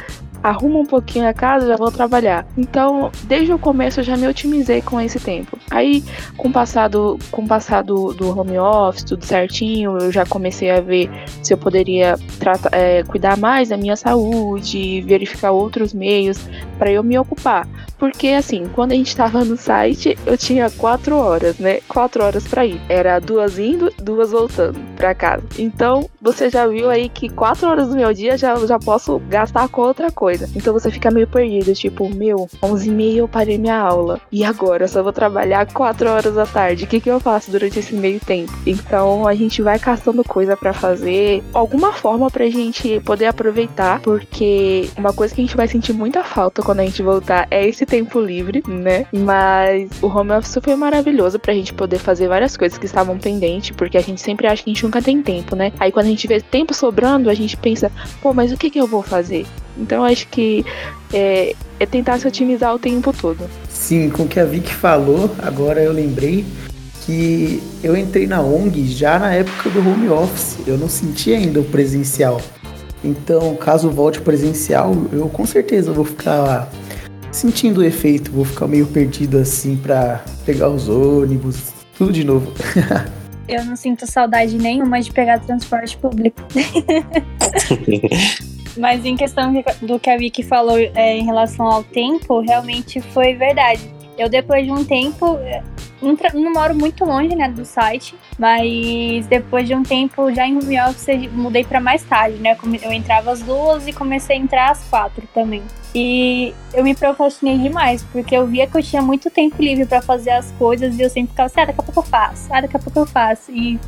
arrumo 0.43 0.79
um 0.79 0.85
pouquinho 0.85 1.27
a 1.27 1.33
casa, 1.33 1.67
já 1.67 1.75
vou 1.75 1.91
trabalhar. 1.91 2.45
Então, 2.57 3.11
desde 3.23 3.53
o 3.53 3.59
começo 3.59 3.99
eu 3.99 4.03
já 4.03 4.17
me 4.17 4.27
otimizei 4.27 4.81
com 4.81 4.99
esse 4.99 5.19
tempo. 5.19 5.57
Aí, 5.69 6.03
com 6.37 6.47
o 6.49 6.51
passado, 6.51 7.17
com 7.29 7.43
o 7.43 7.47
passado 7.47 8.13
do 8.13 8.37
home 8.37 8.57
office, 8.57 9.03
tudo 9.03 9.25
certinho, 9.25 9.97
eu 9.97 10.11
já 10.11 10.25
comecei 10.25 10.71
a 10.71 10.81
ver 10.81 11.09
se 11.43 11.53
eu 11.53 11.57
poderia 11.57 12.17
tratar, 12.39 12.69
é, 12.73 13.03
cuidar 13.03 13.37
mais 13.37 13.69
da 13.69 13.77
minha 13.77 13.95
saúde, 13.95 15.01
verificar 15.01 15.51
outros 15.51 15.93
meios 15.93 16.39
para 16.77 16.91
eu 16.91 17.03
me 17.03 17.17
ocupar. 17.17 17.67
Porque 18.01 18.29
assim, 18.29 18.67
quando 18.73 18.93
a 18.93 18.95
gente 18.95 19.15
tava 19.15 19.45
no 19.45 19.55
site, 19.55 20.17
eu 20.25 20.35
tinha 20.35 20.71
quatro 20.71 21.15
horas, 21.15 21.59
né? 21.59 21.81
Quatro 21.87 22.23
horas 22.23 22.47
para 22.47 22.65
ir. 22.65 22.81
Era 22.89 23.19
duas 23.19 23.59
indo, 23.59 23.93
duas 23.99 24.31
voltando 24.31 24.79
para 24.97 25.13
casa. 25.13 25.43
Então, 25.59 26.09
você 26.19 26.49
já 26.49 26.65
viu 26.65 26.89
aí 26.89 27.09
que 27.09 27.29
quatro 27.29 27.69
horas 27.69 27.89
do 27.89 27.95
meu 27.95 28.11
dia 28.11 28.35
já 28.39 28.55
já 28.65 28.79
posso 28.79 29.19
gastar 29.29 29.69
com 29.69 29.81
outra 29.81 30.09
coisa. 30.11 30.49
Então 30.55 30.73
você 30.73 30.89
fica 30.89 31.11
meio 31.11 31.27
perdido, 31.27 31.75
tipo, 31.75 32.09
meu, 32.09 32.49
11 32.63 32.89
e 32.89 32.91
meia 32.91 33.19
eu 33.19 33.27
parei 33.27 33.59
minha 33.59 33.77
aula. 33.77 34.19
E 34.31 34.43
agora? 34.43 34.85
Eu 34.85 34.87
só 34.87 35.03
vou 35.03 35.13
trabalhar 35.13 35.71
quatro 35.71 36.09
horas 36.09 36.33
da 36.33 36.47
tarde. 36.47 36.85
O 36.85 36.87
que, 36.87 36.99
que 36.99 37.09
eu 37.09 37.19
faço 37.19 37.51
durante 37.51 37.77
esse 37.77 37.93
meio 37.93 38.19
tempo? 38.19 38.51
Então 38.65 39.27
a 39.27 39.35
gente 39.35 39.61
vai 39.61 39.77
caçando 39.77 40.23
coisa 40.23 40.57
para 40.57 40.73
fazer, 40.73 41.43
alguma 41.53 41.93
forma 41.93 42.31
pra 42.31 42.49
gente 42.49 42.99
poder 43.01 43.27
aproveitar, 43.27 43.99
porque 44.01 44.89
uma 44.97 45.13
coisa 45.13 45.35
que 45.35 45.41
a 45.41 45.45
gente 45.45 45.57
vai 45.57 45.67
sentir 45.67 45.93
muita 45.93 46.23
falta 46.23 46.63
quando 46.63 46.79
a 46.79 46.85
gente 46.85 47.03
voltar 47.03 47.47
é 47.51 47.67
esse 47.67 47.85
tempo 47.91 48.21
livre, 48.21 48.63
né? 48.65 49.05
Mas 49.11 49.89
o 50.01 50.07
home 50.07 50.31
office 50.31 50.57
foi 50.63 50.75
maravilhoso 50.75 51.37
pra 51.37 51.53
gente 51.53 51.73
poder 51.73 51.99
fazer 51.99 52.29
várias 52.29 52.55
coisas 52.55 52.77
que 52.77 52.85
estavam 52.85 53.17
pendentes, 53.17 53.71
porque 53.71 53.97
a 53.97 54.01
gente 54.01 54.21
sempre 54.21 54.47
acha 54.47 54.63
que 54.63 54.69
a 54.69 54.73
gente 54.73 54.85
nunca 54.85 55.01
tem 55.01 55.21
tempo, 55.21 55.57
né? 55.57 55.73
Aí 55.77 55.91
quando 55.91 56.05
a 56.05 56.09
gente 56.09 56.25
vê 56.25 56.39
tempo 56.39 56.73
sobrando, 56.73 57.29
a 57.29 57.33
gente 57.33 57.57
pensa, 57.57 57.91
pô, 58.21 58.33
mas 58.33 58.53
o 58.53 58.57
que 58.57 58.69
que 58.69 58.79
eu 58.79 58.87
vou 58.87 59.03
fazer? 59.03 59.45
Então 59.77 60.05
acho 60.05 60.25
que 60.29 60.65
é, 61.13 61.53
é 61.81 61.85
tentar 61.85 62.17
se 62.17 62.25
otimizar 62.25 62.73
o 62.73 62.79
tempo 62.79 63.11
todo. 63.11 63.49
Sim, 63.67 64.09
com 64.09 64.23
o 64.23 64.27
que 64.27 64.39
a 64.39 64.45
Vicky 64.45 64.73
falou, 64.73 65.29
agora 65.39 65.83
eu 65.83 65.91
lembrei 65.91 66.45
que 67.05 67.61
eu 67.83 67.97
entrei 67.97 68.25
na 68.25 68.41
ONG 68.41 68.87
já 68.87 69.19
na 69.19 69.33
época 69.33 69.69
do 69.69 69.79
home 69.79 70.07
office. 70.07 70.59
Eu 70.65 70.77
não 70.77 70.87
senti 70.87 71.33
ainda 71.33 71.59
o 71.59 71.63
presencial. 71.65 72.39
Então, 73.03 73.53
caso 73.55 73.89
volte 73.89 74.21
presencial, 74.21 74.95
eu 75.11 75.27
com 75.27 75.45
certeza 75.45 75.91
vou 75.91 76.05
ficar 76.05 76.71
sentindo 77.31 77.81
o 77.81 77.83
efeito, 77.83 78.31
vou 78.31 78.45
ficar 78.45 78.67
meio 78.67 78.87
perdido 78.87 79.37
assim 79.37 79.77
pra 79.77 80.23
pegar 80.45 80.69
os 80.69 80.89
ônibus, 80.89 81.71
tudo 81.97 82.11
de 82.11 82.23
novo. 82.23 82.51
Eu 83.47 83.65
não 83.65 83.75
sinto 83.75 84.07
saudade 84.07 84.57
nenhuma 84.57 85.01
de 85.01 85.11
pegar 85.11 85.39
transporte 85.39 85.97
público. 85.97 86.41
Mas 88.77 89.03
em 89.03 89.17
questão 89.17 89.51
do 89.81 89.99
que 89.99 90.09
a 90.09 90.17
Vicky 90.17 90.43
falou 90.43 90.77
é, 90.77 91.17
em 91.17 91.25
relação 91.25 91.65
ao 91.65 91.83
tempo, 91.83 92.39
realmente 92.39 93.01
foi 93.01 93.33
verdade. 93.33 93.81
Eu, 94.17 94.29
depois 94.29 94.65
de 94.65 94.71
um 94.71 94.85
tempo, 94.85 95.37
não, 96.01 96.15
não, 96.33 96.53
moro 96.53 96.75
muito 96.75 97.05
longe, 97.05 97.35
né, 97.35 97.49
do 97.49 97.63
site, 97.65 98.15
mas 98.37 99.25
depois 99.27 99.67
de 99.67 99.75
um 99.75 99.83
tempo, 99.83 100.33
já 100.33 100.47
em 100.47 100.57
home 100.57 100.79
office, 100.81 101.31
mudei 101.31 101.63
para 101.63 101.79
mais 101.79 102.03
tarde, 102.03 102.37
né? 102.37 102.57
Eu 102.81 102.91
entrava 102.91 103.31
às 103.31 103.41
duas 103.41 103.87
e 103.87 103.93
comecei 103.93 104.37
a 104.37 104.39
entrar 104.39 104.71
às 104.71 104.83
quatro 104.89 105.27
também. 105.33 105.61
E 105.93 106.53
eu 106.73 106.83
me 106.83 106.95
procrastinei 106.95 107.57
demais, 107.57 108.03
porque 108.11 108.35
eu 108.35 108.47
via 108.47 108.67
que 108.67 108.77
eu 108.77 108.83
tinha 108.83 109.01
muito 109.01 109.29
tempo 109.29 109.61
livre 109.61 109.85
para 109.85 110.01
fazer 110.01 110.31
as 110.31 110.51
coisas 110.53 110.97
e 110.97 111.01
eu 111.01 111.09
sempre 111.09 111.31
ficava 111.31 111.47
assim, 111.47 111.61
ah, 111.61 111.65
daqui 111.65 111.79
a 111.79 111.83
pouco 111.83 111.99
eu 111.99 112.03
faço, 112.03 112.47
ah, 112.51 112.61
daqui 112.61 112.77
a 112.77 112.79
pouco 112.79 112.99
eu 112.99 113.05
faço. 113.05 113.51
E 113.51 113.79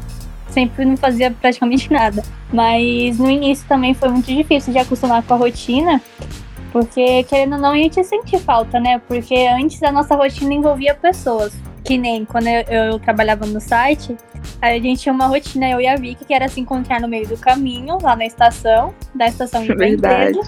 sempre 0.49 0.85
não 0.85 0.95
fazia 0.95 1.31
praticamente 1.31 1.91
nada. 1.91 2.23
Mas 2.51 3.17
no 3.17 3.29
início 3.29 3.67
também 3.67 3.93
foi 3.93 4.09
muito 4.09 4.27
difícil 4.27 4.71
de 4.71 4.79
acostumar 4.79 5.23
com 5.23 5.33
a 5.33 5.37
rotina, 5.37 6.01
porque 6.71 7.23
querendo 7.23 7.53
ou 7.53 7.59
não, 7.59 7.71
a 7.71 7.77
gente 7.77 8.03
sentir 8.03 8.39
falta, 8.39 8.79
né? 8.79 9.01
Porque 9.07 9.35
antes 9.47 9.81
a 9.83 9.91
nossa 9.91 10.15
rotina 10.15 10.53
envolvia 10.53 10.93
pessoas. 10.93 11.53
Que 11.83 11.97
nem 11.97 12.23
quando 12.25 12.47
eu, 12.47 12.61
eu 12.61 12.99
trabalhava 12.99 13.45
no 13.45 13.59
site, 13.59 14.15
a 14.61 14.71
gente 14.73 15.01
tinha 15.01 15.13
uma 15.13 15.27
rotina, 15.27 15.69
eu 15.69 15.81
e 15.81 15.87
a 15.87 15.95
Vicky, 15.95 16.25
que 16.25 16.33
era 16.33 16.47
se 16.47 16.59
encontrar 16.59 17.01
no 17.01 17.07
meio 17.07 17.27
do 17.27 17.37
caminho, 17.37 17.97
lá 18.01 18.15
na 18.15 18.25
estação, 18.25 18.93
da 19.13 19.27
estação 19.27 19.63
de 19.63 19.75
Verdade. 19.75 20.39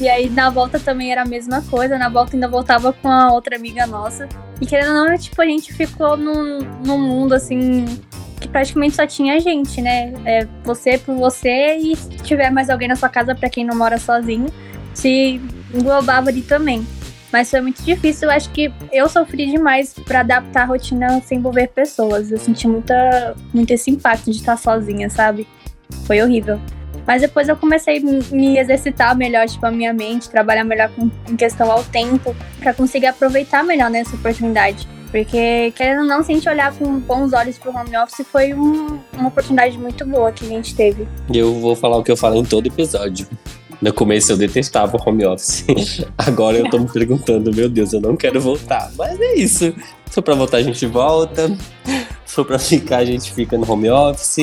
e 0.00 0.08
aí 0.08 0.30
na 0.30 0.48
volta 0.48 0.80
também 0.80 1.12
era 1.12 1.22
a 1.22 1.26
mesma 1.26 1.62
coisa, 1.62 1.98
na 1.98 2.08
volta 2.08 2.34
ainda 2.34 2.48
voltava 2.48 2.92
com 2.92 3.08
a 3.08 3.32
outra 3.32 3.56
amiga 3.56 3.86
nossa. 3.86 4.28
E 4.60 4.66
querendo 4.66 4.88
ou 4.88 5.08
não, 5.08 5.18
tipo, 5.18 5.40
a 5.40 5.46
gente 5.46 5.72
ficou 5.72 6.16
num, 6.16 6.60
num 6.84 6.98
mundo 6.98 7.34
assim 7.34 7.84
que 8.40 8.48
praticamente 8.48 8.96
só 8.96 9.06
tinha 9.06 9.38
gente, 9.38 9.82
né? 9.82 10.14
É 10.24 10.48
você 10.64 10.96
por 10.96 11.14
você 11.14 11.76
e 11.76 11.94
se 11.94 12.08
tiver 12.22 12.50
mais 12.50 12.70
alguém 12.70 12.88
na 12.88 12.96
sua 12.96 13.08
casa, 13.08 13.34
para 13.34 13.50
quem 13.50 13.64
não 13.64 13.76
mora 13.76 13.98
sozinho, 13.98 14.46
se 14.94 15.40
englobava 15.74 16.30
ali 16.30 16.42
também. 16.42 16.86
Mas 17.32 17.50
foi 17.50 17.60
muito 17.60 17.82
difícil, 17.82 18.28
eu 18.28 18.34
acho 18.34 18.50
que 18.50 18.72
eu 18.92 19.08
sofri 19.08 19.46
demais 19.46 19.94
para 19.94 20.20
adaptar 20.20 20.62
a 20.62 20.64
rotina 20.64 21.20
sem 21.22 21.38
envolver 21.38 21.68
pessoas. 21.68 22.30
Eu 22.30 22.38
senti 22.38 22.66
muita, 22.66 23.36
muito 23.54 23.70
esse 23.70 23.90
impacto 23.90 24.30
de 24.30 24.38
estar 24.38 24.56
sozinha, 24.56 25.08
sabe? 25.08 25.46
Foi 26.06 26.20
horrível. 26.20 26.60
Mas 27.06 27.22
depois 27.22 27.48
eu 27.48 27.56
comecei 27.56 27.98
a 27.98 28.34
me 28.34 28.58
exercitar 28.58 29.16
melhor, 29.16 29.48
tipo, 29.48 29.64
a 29.64 29.70
minha 29.70 29.92
mente, 29.92 30.28
trabalhar 30.28 30.64
melhor 30.64 30.90
com, 30.90 31.10
em 31.28 31.36
questão 31.36 31.70
ao 31.70 31.82
tempo, 31.84 32.34
para 32.58 32.74
conseguir 32.74 33.06
aproveitar 33.06 33.64
melhor 33.64 33.90
nessa 33.90 34.14
oportunidade. 34.14 34.86
Porque, 35.10 35.72
querendo 35.74 36.02
ou 36.02 36.06
não, 36.06 36.22
se 36.22 36.30
a 36.30 36.34
gente 36.34 36.48
olhar 36.48 36.72
com 36.72 37.00
bons 37.00 37.32
olhos 37.32 37.58
pro 37.58 37.74
home 37.76 37.96
office, 37.96 38.24
foi 38.30 38.54
um, 38.54 39.00
uma 39.12 39.28
oportunidade 39.28 39.76
muito 39.76 40.06
boa 40.06 40.30
que 40.30 40.44
a 40.44 40.48
gente 40.48 40.74
teve. 40.74 41.08
Eu 41.32 41.52
vou 41.54 41.74
falar 41.74 41.96
o 41.96 42.04
que 42.04 42.12
eu 42.12 42.16
falo 42.16 42.36
em 42.36 42.44
todo 42.44 42.66
episódio. 42.66 43.26
No 43.80 43.92
começo 43.94 44.32
eu 44.32 44.36
detestava 44.36 44.96
o 44.96 45.08
home 45.08 45.24
office. 45.24 45.64
Agora 46.18 46.58
eu 46.58 46.68
tô 46.68 46.78
me 46.78 46.86
perguntando, 46.86 47.54
meu 47.54 47.68
Deus, 47.68 47.92
eu 47.92 48.00
não 48.00 48.14
quero 48.14 48.40
voltar. 48.40 48.90
Mas 48.96 49.18
é 49.18 49.34
isso. 49.36 49.74
Se 50.10 50.20
pra 50.20 50.34
voltar, 50.34 50.58
a 50.58 50.62
gente 50.62 50.84
volta. 50.86 51.48
Se 52.26 52.34
for 52.34 52.44
pra 52.44 52.58
ficar, 52.58 52.98
a 52.98 53.04
gente 53.04 53.32
fica 53.32 53.56
no 53.56 53.70
home 53.70 53.88
office. 53.88 54.36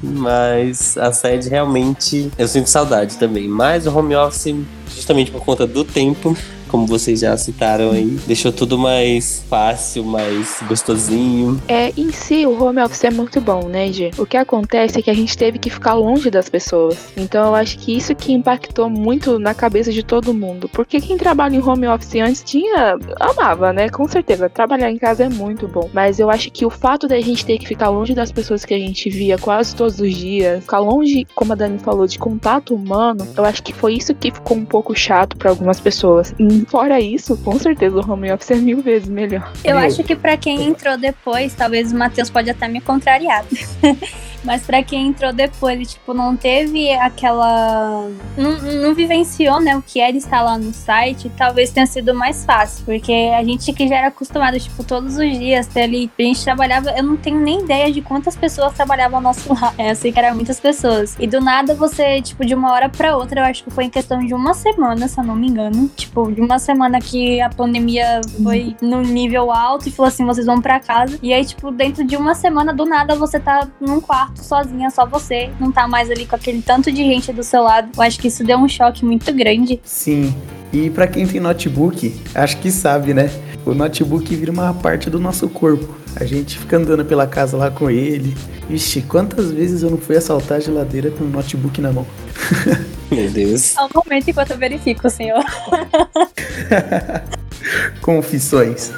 Mas 0.00 0.96
a 0.96 1.12
sede 1.12 1.48
realmente 1.48 2.30
eu 2.38 2.46
sinto 2.46 2.68
saudade 2.68 3.16
também. 3.16 3.48
Mas 3.48 3.86
o 3.86 3.96
home 3.96 4.14
office, 4.14 4.54
justamente 4.94 5.30
por 5.30 5.44
conta 5.44 5.66
do 5.66 5.82
tempo, 5.82 6.36
como 6.68 6.86
vocês 6.86 7.20
já 7.20 7.36
citaram 7.36 7.90
aí, 7.90 8.18
deixou 8.26 8.52
tudo 8.52 8.78
mais 8.78 9.44
fácil, 9.48 10.04
mais 10.04 10.60
gostosinho. 10.68 11.60
É, 11.68 11.92
em 11.96 12.10
si, 12.10 12.46
o 12.46 12.62
home 12.62 12.82
office 12.82 13.04
é 13.04 13.10
muito 13.10 13.40
bom, 13.40 13.68
né, 13.68 13.92
Gê? 13.92 14.10
O 14.18 14.26
que 14.26 14.36
acontece 14.36 14.98
é 14.98 15.02
que 15.02 15.10
a 15.10 15.14
gente 15.14 15.36
teve 15.36 15.58
que 15.58 15.70
ficar 15.70 15.94
longe 15.94 16.30
das 16.30 16.48
pessoas. 16.48 17.12
Então 17.16 17.46
eu 17.48 17.54
acho 17.54 17.78
que 17.78 17.96
isso 17.96 18.14
que 18.14 18.32
impactou 18.32 18.88
muito 18.88 19.38
na 19.38 19.54
cabeça 19.54 19.92
de 19.92 20.02
todo 20.02 20.34
mundo. 20.34 20.68
Porque 20.68 21.00
quem 21.00 21.16
trabalha 21.16 21.56
em 21.56 21.62
home 21.62 21.86
office 21.86 22.14
antes 22.16 22.42
tinha. 22.42 22.96
amava, 23.20 23.72
né? 23.72 23.88
Com 23.88 24.06
certeza. 24.08 24.48
Trabalhar 24.48 24.90
em 24.90 24.98
casa 24.98 25.24
é 25.24 25.28
muito 25.28 25.68
bom. 25.68 25.88
Mas 25.92 26.18
eu 26.18 26.30
acho 26.30 26.50
que 26.50 26.64
o 26.64 26.70
fato 26.70 27.06
da 27.06 27.20
gente 27.20 27.44
ter 27.44 27.58
que 27.58 27.66
ficar 27.66 27.88
longe 27.88 28.14
das 28.14 28.32
pessoas 28.32 28.64
que 28.64 28.74
a 28.74 28.78
gente 28.78 29.08
via 29.10 29.38
quase 29.38 29.74
todos 29.74 29.98
os 30.00 30.14
dias, 30.14 30.60
ficar 30.62 30.78
longe, 30.78 31.26
como 31.34 31.52
a 31.52 31.56
Dani 31.56 31.78
falou, 31.78 32.06
de 32.06 32.18
contato 32.18 32.74
humano, 32.74 33.26
eu 33.36 33.44
acho 33.44 33.62
que 33.62 33.72
foi 33.72 33.94
isso 33.94 34.14
que 34.14 34.30
ficou 34.30 34.56
um 34.56 34.64
pouco 34.64 34.94
chato 34.94 35.36
para 35.36 35.50
algumas 35.50 35.80
pessoas. 35.80 36.34
Fora 36.68 37.00
isso, 37.00 37.36
com 37.38 37.58
certeza 37.58 37.96
o 37.96 38.10
home 38.10 38.32
office 38.32 38.50
é 38.52 38.56
mil 38.56 38.82
vezes 38.82 39.08
melhor. 39.08 39.52
Eu 39.64 39.78
acho 39.78 40.02
que 40.04 40.14
para 40.14 40.36
quem 40.36 40.66
entrou 40.66 40.96
depois, 40.96 41.54
talvez 41.54 41.92
o 41.92 41.96
Matheus 41.96 42.30
pode 42.30 42.50
até 42.50 42.68
me 42.68 42.80
contrariar. 42.80 43.44
Mas 44.44 44.62
para 44.62 44.82
quem 44.82 45.08
entrou 45.08 45.32
depois 45.32 45.80
e, 45.80 45.86
tipo, 45.86 46.12
não 46.12 46.36
teve 46.36 46.92
aquela. 46.92 48.08
Não, 48.36 48.60
não 48.60 48.94
vivenciou, 48.94 49.60
né, 49.60 49.76
o 49.76 49.82
que 49.82 50.00
era 50.00 50.16
estar 50.16 50.42
lá 50.42 50.58
no 50.58 50.72
site, 50.72 51.30
talvez 51.36 51.70
tenha 51.70 51.86
sido 51.86 52.14
mais 52.14 52.44
fácil. 52.44 52.84
Porque 52.84 53.12
a 53.36 53.42
gente 53.42 53.72
que 53.72 53.88
já 53.88 53.96
era 53.96 54.08
acostumado, 54.08 54.58
tipo, 54.60 54.84
todos 54.84 55.16
os 55.16 55.38
dias 55.38 55.66
ter 55.66 55.82
ali. 55.82 56.10
A 56.18 56.22
gente 56.22 56.44
trabalhava. 56.44 56.90
Eu 56.90 57.02
não 57.02 57.16
tenho 57.16 57.40
nem 57.40 57.60
ideia 57.60 57.90
de 57.90 58.02
quantas 58.02 58.36
pessoas 58.36 58.74
trabalhavam 58.74 59.16
ao 59.16 59.22
nosso 59.22 59.52
lado. 59.52 59.74
É, 59.78 59.90
eu 59.90 59.96
sei 59.96 60.12
que 60.12 60.18
eram 60.18 60.34
muitas 60.34 60.60
pessoas. 60.60 61.16
E 61.18 61.26
do 61.26 61.40
nada 61.40 61.74
você, 61.74 62.20
tipo, 62.20 62.44
de 62.44 62.54
uma 62.54 62.72
hora 62.72 62.88
para 62.88 63.16
outra, 63.16 63.40
eu 63.40 63.44
acho 63.44 63.64
que 63.64 63.70
foi 63.70 63.84
em 63.84 63.90
questão 63.90 64.18
de 64.18 64.34
uma 64.34 64.52
semana, 64.52 65.08
se 65.08 65.18
eu 65.18 65.24
não 65.24 65.34
me 65.34 65.48
engano. 65.48 65.88
Tipo, 65.96 66.30
de 66.30 66.40
uma 66.40 66.58
semana 66.58 67.00
que 67.00 67.40
a 67.40 67.48
pandemia 67.48 68.20
foi 68.42 68.76
no 68.82 69.00
nível 69.00 69.50
alto 69.50 69.88
e 69.88 69.92
falou 69.92 70.08
assim: 70.08 70.24
vocês 70.24 70.46
vão 70.46 70.60
para 70.60 70.78
casa. 70.80 71.18
E 71.22 71.32
aí, 71.32 71.44
tipo, 71.44 71.70
dentro 71.70 72.04
de 72.04 72.16
uma 72.16 72.34
semana, 72.34 72.72
do 72.72 72.84
nada, 72.84 73.14
você 73.14 73.40
tá 73.40 73.66
num 73.80 74.00
quarto 74.00 74.33
sozinha, 74.34 74.90
só 74.90 75.06
você, 75.06 75.50
não 75.60 75.72
tá 75.72 75.88
mais 75.88 76.10
ali 76.10 76.26
com 76.26 76.36
aquele 76.36 76.62
tanto 76.62 76.90
de 76.90 76.98
gente 76.98 77.32
do 77.32 77.42
seu 77.42 77.62
lado. 77.62 77.88
Eu 77.96 78.02
acho 78.02 78.18
que 78.18 78.28
isso 78.28 78.44
deu 78.44 78.58
um 78.58 78.68
choque 78.68 79.04
muito 79.04 79.32
grande. 79.32 79.80
Sim. 79.84 80.34
E 80.72 80.90
para 80.90 81.06
quem 81.06 81.26
tem 81.26 81.40
notebook, 81.40 82.14
acho 82.34 82.56
que 82.58 82.70
sabe, 82.70 83.14
né? 83.14 83.30
O 83.64 83.74
notebook 83.74 84.34
vira 84.34 84.52
uma 84.52 84.74
parte 84.74 85.08
do 85.08 85.20
nosso 85.20 85.48
corpo. 85.48 85.94
A 86.16 86.24
gente 86.24 86.58
fica 86.58 86.76
andando 86.76 87.04
pela 87.04 87.26
casa 87.26 87.56
lá 87.56 87.70
com 87.70 87.88
ele. 87.88 88.36
Ixi, 88.68 89.02
quantas 89.02 89.50
vezes 89.50 89.82
eu 89.82 89.90
não 89.90 89.98
fui 89.98 90.16
assaltar 90.16 90.58
a 90.58 90.60
geladeira 90.60 91.10
com 91.10 91.24
o 91.24 91.28
notebook 91.28 91.80
na 91.80 91.92
mão? 91.92 92.06
Meu 93.10 93.30
Deus. 93.30 93.62
Só 93.62 93.86
um 93.86 93.90
momento 93.94 94.28
enquanto 94.28 94.50
eu 94.50 94.58
verifico, 94.58 95.08
senhor. 95.08 95.44
Confissões. 98.00 98.92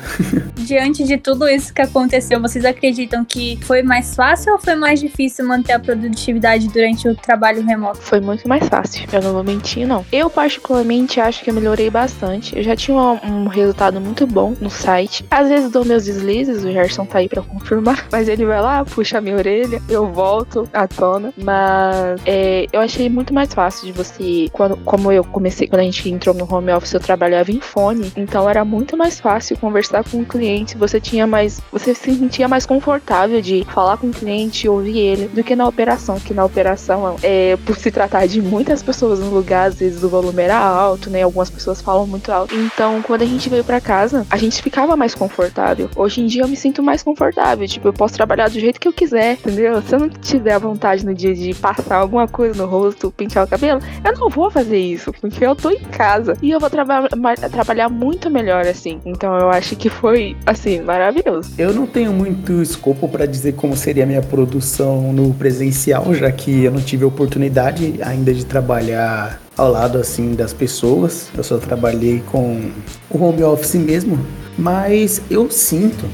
Diante 0.54 1.04
de 1.04 1.16
tudo 1.16 1.48
isso 1.48 1.72
que 1.72 1.82
aconteceu, 1.82 2.40
vocês 2.40 2.64
acreditam 2.64 3.24
que 3.24 3.58
foi 3.62 3.82
mais 3.82 4.14
fácil 4.14 4.52
ou 4.52 4.58
foi 4.58 4.74
mais 4.74 5.00
difícil 5.00 5.46
manter 5.46 5.72
a 5.72 5.78
produtividade 5.78 6.68
durante 6.68 7.08
o 7.08 7.14
trabalho 7.14 7.64
remoto? 7.64 7.98
Foi 7.98 8.20
muito 8.20 8.48
mais 8.48 8.66
fácil. 8.68 9.06
Eu 9.12 9.22
não 9.22 9.32
vou 9.32 9.44
mentir, 9.44 9.86
não. 9.86 10.04
Eu, 10.10 10.28
particularmente, 10.28 11.20
acho 11.20 11.42
que 11.42 11.50
eu 11.50 11.54
melhorei 11.54 11.90
bastante. 11.90 12.56
Eu 12.56 12.62
já 12.62 12.74
tinha 12.74 12.96
um, 12.96 13.18
um 13.24 13.46
resultado 13.46 14.00
muito 14.00 14.26
bom 14.26 14.54
no 14.60 14.70
site. 14.70 15.24
Às 15.30 15.48
vezes 15.48 15.70
dou 15.70 15.84
meus 15.84 16.04
deslizes, 16.04 16.64
o 16.64 16.72
Gerson 16.72 17.04
tá 17.06 17.18
aí 17.18 17.28
pra 17.28 17.42
confirmar. 17.42 18.06
Mas 18.10 18.28
ele 18.28 18.44
vai 18.44 18.60
lá, 18.60 18.84
puxa 18.84 19.18
a 19.18 19.20
minha 19.20 19.36
orelha, 19.36 19.80
eu 19.88 20.10
volto 20.10 20.68
à 20.72 20.88
tona. 20.88 21.32
Mas 21.36 22.20
é, 22.24 22.66
eu 22.72 22.80
achei 22.80 23.08
muito 23.08 23.32
mais 23.32 23.52
fácil 23.52 23.86
de 23.86 23.92
você. 23.92 24.48
Quando, 24.52 24.76
como 24.78 25.12
eu 25.12 25.24
comecei, 25.24 25.68
quando 25.68 25.80
a 25.80 25.84
gente 25.84 26.08
entrou 26.10 26.34
no 26.34 26.52
home 26.52 26.72
office, 26.72 26.92
eu 26.92 27.00
trabalhava 27.00 27.50
em 27.50 27.60
fone. 27.60 28.12
Então 28.16 28.48
era 28.48 28.55
muito 28.64 28.96
mais 28.96 29.20
fácil 29.20 29.56
conversar 29.58 30.04
com 30.04 30.18
o 30.18 30.24
cliente. 30.24 30.76
Você 30.76 31.00
tinha 31.00 31.26
mais. 31.26 31.60
Você 31.72 31.94
se 31.94 32.14
sentia 32.14 32.48
mais 32.48 32.66
confortável 32.66 33.40
de 33.40 33.64
falar 33.72 33.96
com 33.96 34.08
o 34.08 34.12
cliente, 34.12 34.68
ouvir 34.68 34.98
ele, 34.98 35.28
do 35.28 35.42
que 35.42 35.56
na 35.56 35.66
operação. 35.66 36.18
Que 36.18 36.34
na 36.34 36.44
operação, 36.44 37.16
é, 37.22 37.56
por 37.64 37.76
se 37.76 37.90
tratar 37.90 38.26
de 38.26 38.40
muitas 38.40 38.82
pessoas 38.82 39.20
no 39.20 39.30
lugar, 39.30 39.68
às 39.68 39.76
vezes 39.76 40.02
o 40.02 40.08
volume 40.08 40.42
era 40.42 40.58
alto, 40.58 41.10
né? 41.10 41.22
Algumas 41.22 41.50
pessoas 41.50 41.80
falam 41.80 42.06
muito 42.06 42.30
alto. 42.30 42.54
Então, 42.54 43.02
quando 43.02 43.22
a 43.22 43.26
gente 43.26 43.48
veio 43.48 43.64
para 43.64 43.80
casa, 43.80 44.26
a 44.30 44.36
gente 44.36 44.62
ficava 44.62 44.96
mais 44.96 45.14
confortável. 45.14 45.90
Hoje 45.96 46.20
em 46.20 46.26
dia 46.26 46.42
eu 46.42 46.48
me 46.48 46.56
sinto 46.56 46.82
mais 46.82 47.02
confortável. 47.02 47.66
Tipo, 47.66 47.88
eu 47.88 47.92
posso 47.92 48.14
trabalhar 48.14 48.48
do 48.48 48.58
jeito 48.58 48.80
que 48.80 48.88
eu 48.88 48.92
quiser, 48.92 49.34
entendeu? 49.34 49.82
Se 49.82 49.94
eu 49.94 50.00
não 50.00 50.08
tiver 50.08 50.52
a 50.52 50.58
vontade 50.58 51.04
no 51.04 51.14
dia 51.14 51.34
de 51.34 51.54
passar 51.54 51.96
alguma 51.96 52.28
coisa 52.28 52.60
no 52.60 52.68
rosto, 52.68 53.10
pentear 53.10 53.44
o 53.44 53.48
cabelo, 53.48 53.80
eu 54.04 54.12
não 54.18 54.28
vou 54.28 54.50
fazer 54.50 54.78
isso, 54.78 55.12
porque 55.12 55.44
eu 55.44 55.54
tô 55.54 55.70
em 55.70 55.80
casa. 55.80 56.36
E 56.42 56.50
eu 56.50 56.60
vou 56.60 56.70
traba 56.70 57.08
trabalhar 57.50 57.88
muito 57.88 58.30
melhor 58.30 58.45
melhor, 58.46 58.64
assim. 58.66 59.00
Então 59.04 59.36
eu 59.36 59.50
acho 59.50 59.74
que 59.74 59.90
foi, 59.90 60.36
assim, 60.46 60.80
maravilhoso. 60.80 61.50
Eu 61.58 61.74
não 61.74 61.86
tenho 61.86 62.12
muito 62.12 62.62
escopo 62.62 63.08
para 63.08 63.26
dizer 63.26 63.54
como 63.54 63.76
seria 63.76 64.04
a 64.04 64.06
minha 64.06 64.22
produção 64.22 65.12
no 65.12 65.34
presencial, 65.34 66.14
já 66.14 66.30
que 66.30 66.64
eu 66.64 66.70
não 66.70 66.80
tive 66.80 67.02
a 67.04 67.08
oportunidade 67.08 67.98
ainda 68.00 68.32
de 68.32 68.46
trabalhar 68.46 69.40
ao 69.56 69.70
lado 69.72 69.98
assim 69.98 70.34
das 70.34 70.52
pessoas. 70.52 71.28
Eu 71.36 71.42
só 71.42 71.58
trabalhei 71.58 72.22
com 72.26 72.70
o 73.10 73.22
home 73.22 73.42
office 73.42 73.74
mesmo, 73.74 74.18
mas 74.56 75.20
eu 75.28 75.50
sinto 75.50 76.06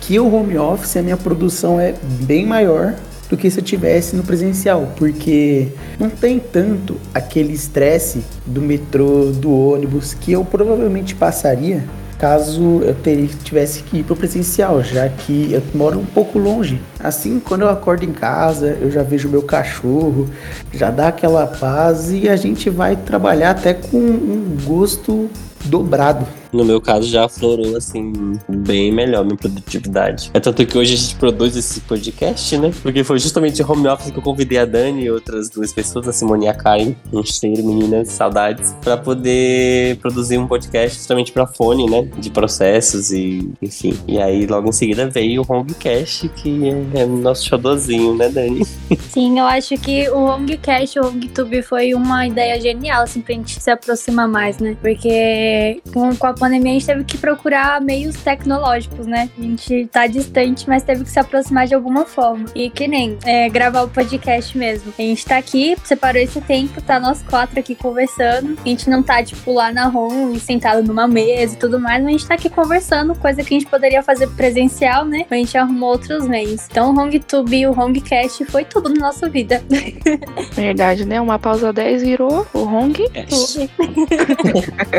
que 0.00 0.18
o 0.18 0.34
home 0.34 0.58
office 0.58 0.96
a 0.96 1.02
minha 1.02 1.16
produção 1.16 1.78
é 1.78 1.94
bem 2.22 2.44
maior 2.44 2.94
do 3.30 3.36
que 3.36 3.48
se 3.48 3.60
eu 3.60 3.64
tivesse 3.64 4.16
no 4.16 4.24
presencial, 4.24 4.92
porque 4.96 5.68
não 5.98 6.10
tem 6.10 6.40
tanto 6.40 6.96
aquele 7.14 7.54
estresse 7.54 8.22
do 8.44 8.60
metrô, 8.60 9.26
do 9.26 9.50
ônibus 9.72 10.12
que 10.12 10.32
eu 10.32 10.44
provavelmente 10.44 11.14
passaria 11.14 11.84
caso 12.18 12.82
eu 12.82 12.94
teria, 12.94 13.28
tivesse 13.42 13.82
que 13.82 14.00
ir 14.00 14.02
para 14.02 14.12
o 14.12 14.16
presencial, 14.16 14.82
já 14.82 15.08
que 15.08 15.54
eu 15.54 15.62
moro 15.74 15.98
um 15.98 16.04
pouco 16.04 16.38
longe. 16.38 16.78
Assim, 17.02 17.40
quando 17.40 17.62
eu 17.62 17.70
acordo 17.70 18.04
em 18.04 18.12
casa, 18.12 18.76
eu 18.78 18.90
já 18.90 19.02
vejo 19.02 19.26
meu 19.26 19.42
cachorro, 19.42 20.28
já 20.70 20.90
dá 20.90 21.08
aquela 21.08 21.46
paz 21.46 22.12
e 22.12 22.28
a 22.28 22.36
gente 22.36 22.68
vai 22.68 22.94
trabalhar 22.94 23.52
até 23.52 23.72
com 23.72 23.96
um 23.96 24.54
gosto 24.66 25.30
dobrado. 25.64 26.26
No 26.52 26.64
meu 26.64 26.80
caso, 26.80 27.08
já 27.08 27.24
aflorou, 27.24 27.76
assim, 27.76 28.32
bem 28.48 28.92
melhor 28.92 29.24
minha 29.24 29.36
produtividade. 29.36 30.30
É 30.34 30.40
tanto 30.40 30.64
que 30.66 30.76
hoje 30.76 30.94
a 30.94 30.96
gente 30.96 31.14
produz 31.16 31.56
esse 31.56 31.80
podcast, 31.80 32.56
né? 32.58 32.72
Porque 32.82 33.04
foi 33.04 33.18
justamente 33.18 33.62
home 33.62 33.88
office 33.88 34.10
que 34.10 34.18
eu 34.18 34.22
convidei 34.22 34.58
a 34.58 34.64
Dani 34.64 35.04
e 35.04 35.10
outras 35.10 35.48
duas 35.48 35.72
pessoas, 35.72 36.08
a 36.08 36.12
Simone 36.12 36.46
e 36.46 36.48
a 36.48 36.54
Karen, 36.54 36.94
um 37.12 37.22
cheiro, 37.24 37.64
meninas, 37.64 38.08
saudades, 38.08 38.74
para 38.82 38.96
poder 38.96 39.96
produzir 39.98 40.38
um 40.38 40.46
podcast 40.46 40.98
justamente 40.98 41.32
para 41.32 41.46
fone, 41.46 41.88
né? 41.88 42.08
De 42.18 42.30
processos 42.30 43.12
e, 43.12 43.50
enfim. 43.62 43.96
E 44.08 44.18
aí, 44.18 44.46
logo 44.46 44.68
em 44.68 44.72
seguida, 44.72 45.08
veio 45.08 45.42
o 45.42 45.52
Homecast, 45.52 46.28
que 46.30 46.68
é, 46.94 47.00
é 47.00 47.06
nosso 47.06 47.46
xodózinho, 47.46 48.14
né, 48.14 48.28
Dani? 48.28 48.64
Sim, 49.10 49.38
eu 49.38 49.46
acho 49.46 49.76
que 49.76 50.08
o 50.10 50.24
Homecast, 50.24 50.98
o 50.98 51.06
HomeTube 51.06 51.62
foi 51.62 51.94
uma 51.94 52.26
ideia 52.26 52.60
genial, 52.60 53.02
assim, 53.02 53.20
pra 53.20 53.34
gente 53.34 53.60
se 53.60 53.70
aproximar 53.70 54.28
mais, 54.28 54.58
né? 54.58 54.76
Porque 54.80 55.80
com, 55.92 56.14
com 56.16 56.26
a 56.26 56.34
pandemia 56.40 56.70
a 56.70 56.74
gente 56.74 56.86
teve 56.86 57.04
que 57.04 57.18
procurar 57.18 57.80
meios 57.82 58.16
tecnológicos, 58.16 59.06
né? 59.06 59.28
A 59.38 59.42
gente 59.42 59.86
tá 59.92 60.06
distante, 60.06 60.66
mas 60.66 60.82
teve 60.82 61.04
que 61.04 61.10
se 61.10 61.20
aproximar 61.20 61.66
de 61.66 61.74
alguma 61.74 62.06
forma. 62.06 62.46
E 62.54 62.70
que 62.70 62.88
nem 62.88 63.18
é, 63.24 63.48
gravar 63.50 63.82
o 63.82 63.88
podcast 63.88 64.56
mesmo. 64.56 64.92
A 64.98 65.02
gente 65.02 65.24
tá 65.26 65.36
aqui, 65.36 65.76
separou 65.84 66.20
esse 66.20 66.40
tempo, 66.40 66.80
tá 66.80 66.98
nós 66.98 67.22
quatro 67.22 67.60
aqui 67.60 67.74
conversando. 67.74 68.58
A 68.64 68.68
gente 68.68 68.88
não 68.88 69.02
tá, 69.02 69.22
tipo, 69.22 69.52
lá 69.52 69.70
na 69.70 69.88
home, 69.88 70.40
sentado 70.40 70.82
numa 70.82 71.06
mesa 71.06 71.54
e 71.54 71.58
tudo 71.58 71.78
mais, 71.78 72.02
mas 72.02 72.08
a 72.08 72.18
gente 72.18 72.26
tá 72.26 72.34
aqui 72.34 72.48
conversando, 72.48 73.14
coisa 73.14 73.42
que 73.42 73.54
a 73.54 73.58
gente 73.58 73.68
poderia 73.68 74.02
fazer 74.02 74.28
presencial, 74.28 75.04
né? 75.04 75.26
A 75.30 75.34
gente 75.34 75.56
arrumou 75.58 75.90
outros 75.90 76.26
meios. 76.26 76.66
Então 76.70 76.90
o 76.90 76.98
HongTube 76.98 77.56
e 77.56 77.66
o 77.66 77.78
HongCast 77.78 78.46
foi 78.46 78.64
tudo 78.64 78.88
na 78.88 79.08
nossa 79.08 79.28
vida. 79.28 79.62
Verdade, 80.54 81.04
né? 81.04 81.20
Uma 81.20 81.38
pausa 81.38 81.72
10 81.72 82.02
virou 82.02 82.46
o 82.54 82.58
Hong 82.60 82.94
Tube. 82.94 83.70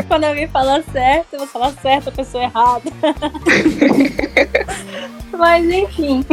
Quando 0.06 0.24
alguém 0.24 0.46
fala 0.46 0.82
certo, 0.92 1.31
eu 1.32 1.38
vou 1.38 1.48
falar 1.48 1.72
certo, 1.80 2.08
a 2.08 2.12
pessoa 2.12 2.44
errada. 2.44 2.90
Mas 5.36 5.64
enfim. 5.64 6.24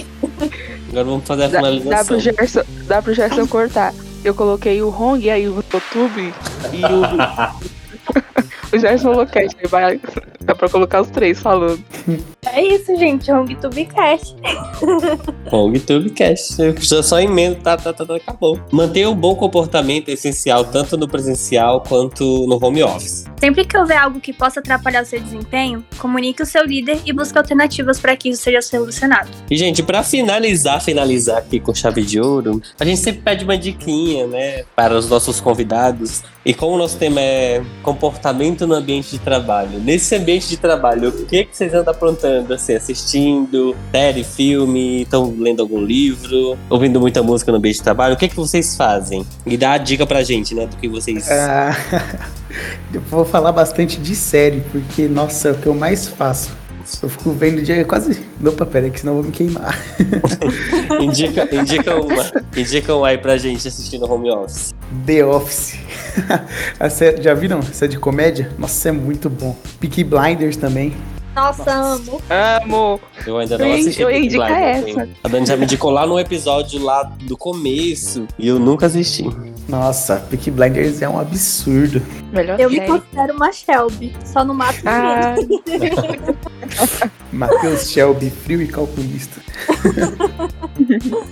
Agora 0.89 1.05
vamos 1.05 1.25
fazer 1.25 1.43
a 1.43 1.47
Dá, 1.47 1.61
dá, 1.61 1.67
finalização. 1.67 2.05
pro 2.05 2.19
Gerson, 2.19 2.61
dá 2.85 3.01
pro 3.01 3.13
Gerson 3.13 3.47
cortar. 3.47 3.93
Eu 4.23 4.35
coloquei 4.35 4.81
o 4.81 4.89
Hong 4.89 5.23
e 5.23 5.29
aí 5.29 5.47
o 5.47 5.55
YouTube 5.55 6.33
e 6.73 6.83
o. 6.83 7.01
o 8.75 8.79
Gerson 8.79 9.11
Locast. 9.11 9.55
Aí 9.59 9.67
vai. 9.67 10.01
Dá 10.41 10.53
pra 10.55 10.67
colocar 10.67 11.01
os 11.01 11.09
três 11.09 11.39
falando. 11.39 11.81
É 12.53 12.61
isso, 12.61 12.95
gente. 12.97 13.31
HongTube 13.31 13.85
Cast. 13.85 14.35
HongTubecast. 15.51 16.59
Eu 16.59 16.75
já 16.77 17.03
só 17.03 17.19
emendo, 17.19 17.57
tá, 17.57 17.77
tá, 17.77 17.93
tá, 17.93 18.05
tá, 18.05 18.15
acabou. 18.15 18.59
Manter 18.71 19.07
um 19.07 19.15
bom 19.15 19.35
comportamento 19.35 20.09
é 20.09 20.13
essencial 20.13 20.65
tanto 20.65 20.97
no 20.97 21.07
presencial 21.07 21.81
quanto 21.87 22.47
no 22.47 22.63
home 22.63 22.83
office. 22.83 23.25
Sempre 23.39 23.63
que 23.63 23.77
houver 23.77 23.97
algo 23.97 24.19
que 24.19 24.33
possa 24.33 24.59
atrapalhar 24.59 25.01
o 25.01 25.05
seu 25.05 25.19
desempenho, 25.19 25.83
comunique 25.97 26.43
o 26.43 26.45
seu 26.45 26.65
líder 26.65 26.99
e 27.05 27.13
busque 27.13 27.37
alternativas 27.37 27.97
para 27.99 28.15
que 28.17 28.29
isso 28.29 28.43
seja 28.43 28.61
solucionado. 28.61 29.29
E, 29.49 29.55
gente, 29.55 29.81
pra 29.81 30.03
finalizar, 30.03 30.81
finalizar 30.81 31.37
aqui 31.37 31.59
com 31.59 31.73
chave 31.73 32.01
de 32.01 32.19
ouro, 32.19 32.61
a 32.77 32.83
gente 32.83 32.99
sempre 32.99 33.21
pede 33.21 33.45
uma 33.45 33.57
diquinha, 33.57 34.27
né, 34.27 34.63
para 34.75 34.93
os 34.97 35.09
nossos 35.09 35.39
convidados. 35.39 36.21
E 36.45 36.53
como 36.53 36.75
o 36.75 36.77
nosso 36.77 36.97
tema 36.97 37.21
é 37.21 37.61
comportamento 37.81 38.65
no 38.67 38.73
ambiente 38.73 39.11
de 39.11 39.19
trabalho, 39.19 39.79
nesse 39.79 40.15
ambiente 40.15 40.49
de 40.49 40.57
trabalho, 40.57 41.09
o 41.09 41.25
que, 41.25 41.45
que 41.45 41.55
vocês 41.55 41.73
andam 41.73 41.93
aprontando, 41.93 42.53
assim, 42.53 42.75
assistindo, 42.75 43.75
série, 43.91 44.23
filme, 44.23 45.03
estão 45.03 45.33
lendo 45.37 45.61
algum 45.61 45.81
livro, 45.81 46.57
ouvindo 46.69 46.99
muita 46.99 47.23
música 47.23 47.51
no 47.51 47.57
ambiente 47.57 47.77
de 47.77 47.83
trabalho, 47.83 48.15
o 48.15 48.17
que, 48.17 48.27
que 48.27 48.35
vocês 48.35 48.75
fazem? 48.75 49.25
E 49.45 49.55
dá 49.55 49.73
a 49.73 49.77
dica 49.77 50.05
pra 50.05 50.23
gente, 50.23 50.53
né, 50.53 50.65
do 50.65 50.75
que 50.75 50.87
vocês... 50.87 51.29
Ah, 51.29 51.75
eu 52.93 53.01
vou 53.01 53.25
falar 53.25 53.51
bastante 53.51 53.99
de 53.99 54.15
série, 54.15 54.61
porque, 54.71 55.07
nossa, 55.07 55.49
é 55.49 55.51
o 55.51 55.55
que 55.55 55.67
eu 55.67 55.73
mais 55.73 56.07
faço. 56.07 56.51
Eu 57.03 57.09
fico 57.09 57.31
vendo 57.31 57.61
dia 57.61 57.85
quase. 57.85 58.25
Opa, 58.43 58.65
pera, 58.65 58.89
que 58.89 58.99
senão 58.99 59.13
eu 59.13 59.21
vou 59.21 59.25
me 59.29 59.31
queimar. 59.31 59.77
indica, 60.99 61.47
indica 61.55 61.95
uma, 61.95 62.31
indica 62.57 62.95
uma 62.95 63.07
aí 63.09 63.17
pra 63.17 63.37
gente 63.37 63.67
assistir 63.67 63.99
no 63.99 64.11
home 64.11 64.31
office. 64.31 64.73
The 65.05 65.23
Office. 65.23 65.77
A 66.79 66.89
série, 66.89 67.21
já 67.21 67.33
viram? 67.35 67.59
Essa 67.59 67.85
é 67.85 67.87
de 67.87 67.99
comédia? 67.99 68.51
Nossa, 68.57 68.89
é 68.89 68.91
muito 68.91 69.29
bom. 69.29 69.55
Peaky 69.79 70.03
Blinders 70.03 70.57
também. 70.57 70.95
Nossa, 71.35 71.71
amo. 71.71 72.21
Amo! 72.29 72.99
Eu 73.25 73.37
ainda 73.37 73.57
não 73.57 73.71
assisti 73.71 74.01
eu 74.01 74.09
Blinders, 74.09 74.51
essa. 74.51 74.89
hein? 74.89 75.15
A 75.23 75.27
Dani 75.29 75.45
já 75.45 75.55
me 75.55 75.63
indicou 75.63 75.91
lá 75.91 76.05
no 76.05 76.19
episódio 76.19 76.83
lá 76.83 77.03
do 77.03 77.37
começo 77.37 78.25
e 78.37 78.47
eu 78.47 78.59
nunca 78.59 78.87
assisti. 78.87 79.23
Nossa, 79.69 80.17
Peaky 80.29 80.49
Blinders 80.51 81.01
é 81.01 81.07
um 81.07 81.19
absurdo. 81.19 82.01
Melhor 82.33 82.59
Eu 82.59 82.69
me 82.69 82.77
série. 82.77 82.87
considero 82.91 83.33
uma 83.35 83.51
Shelby. 83.51 84.15
Só 84.25 84.43
não 84.43 84.53
mato 84.55 84.79
Ah. 84.85 85.35
Matheus 87.31 87.89
Shelby, 87.91 88.29
frio 88.29 88.61
e 88.61 88.67
calculista. 88.67 89.41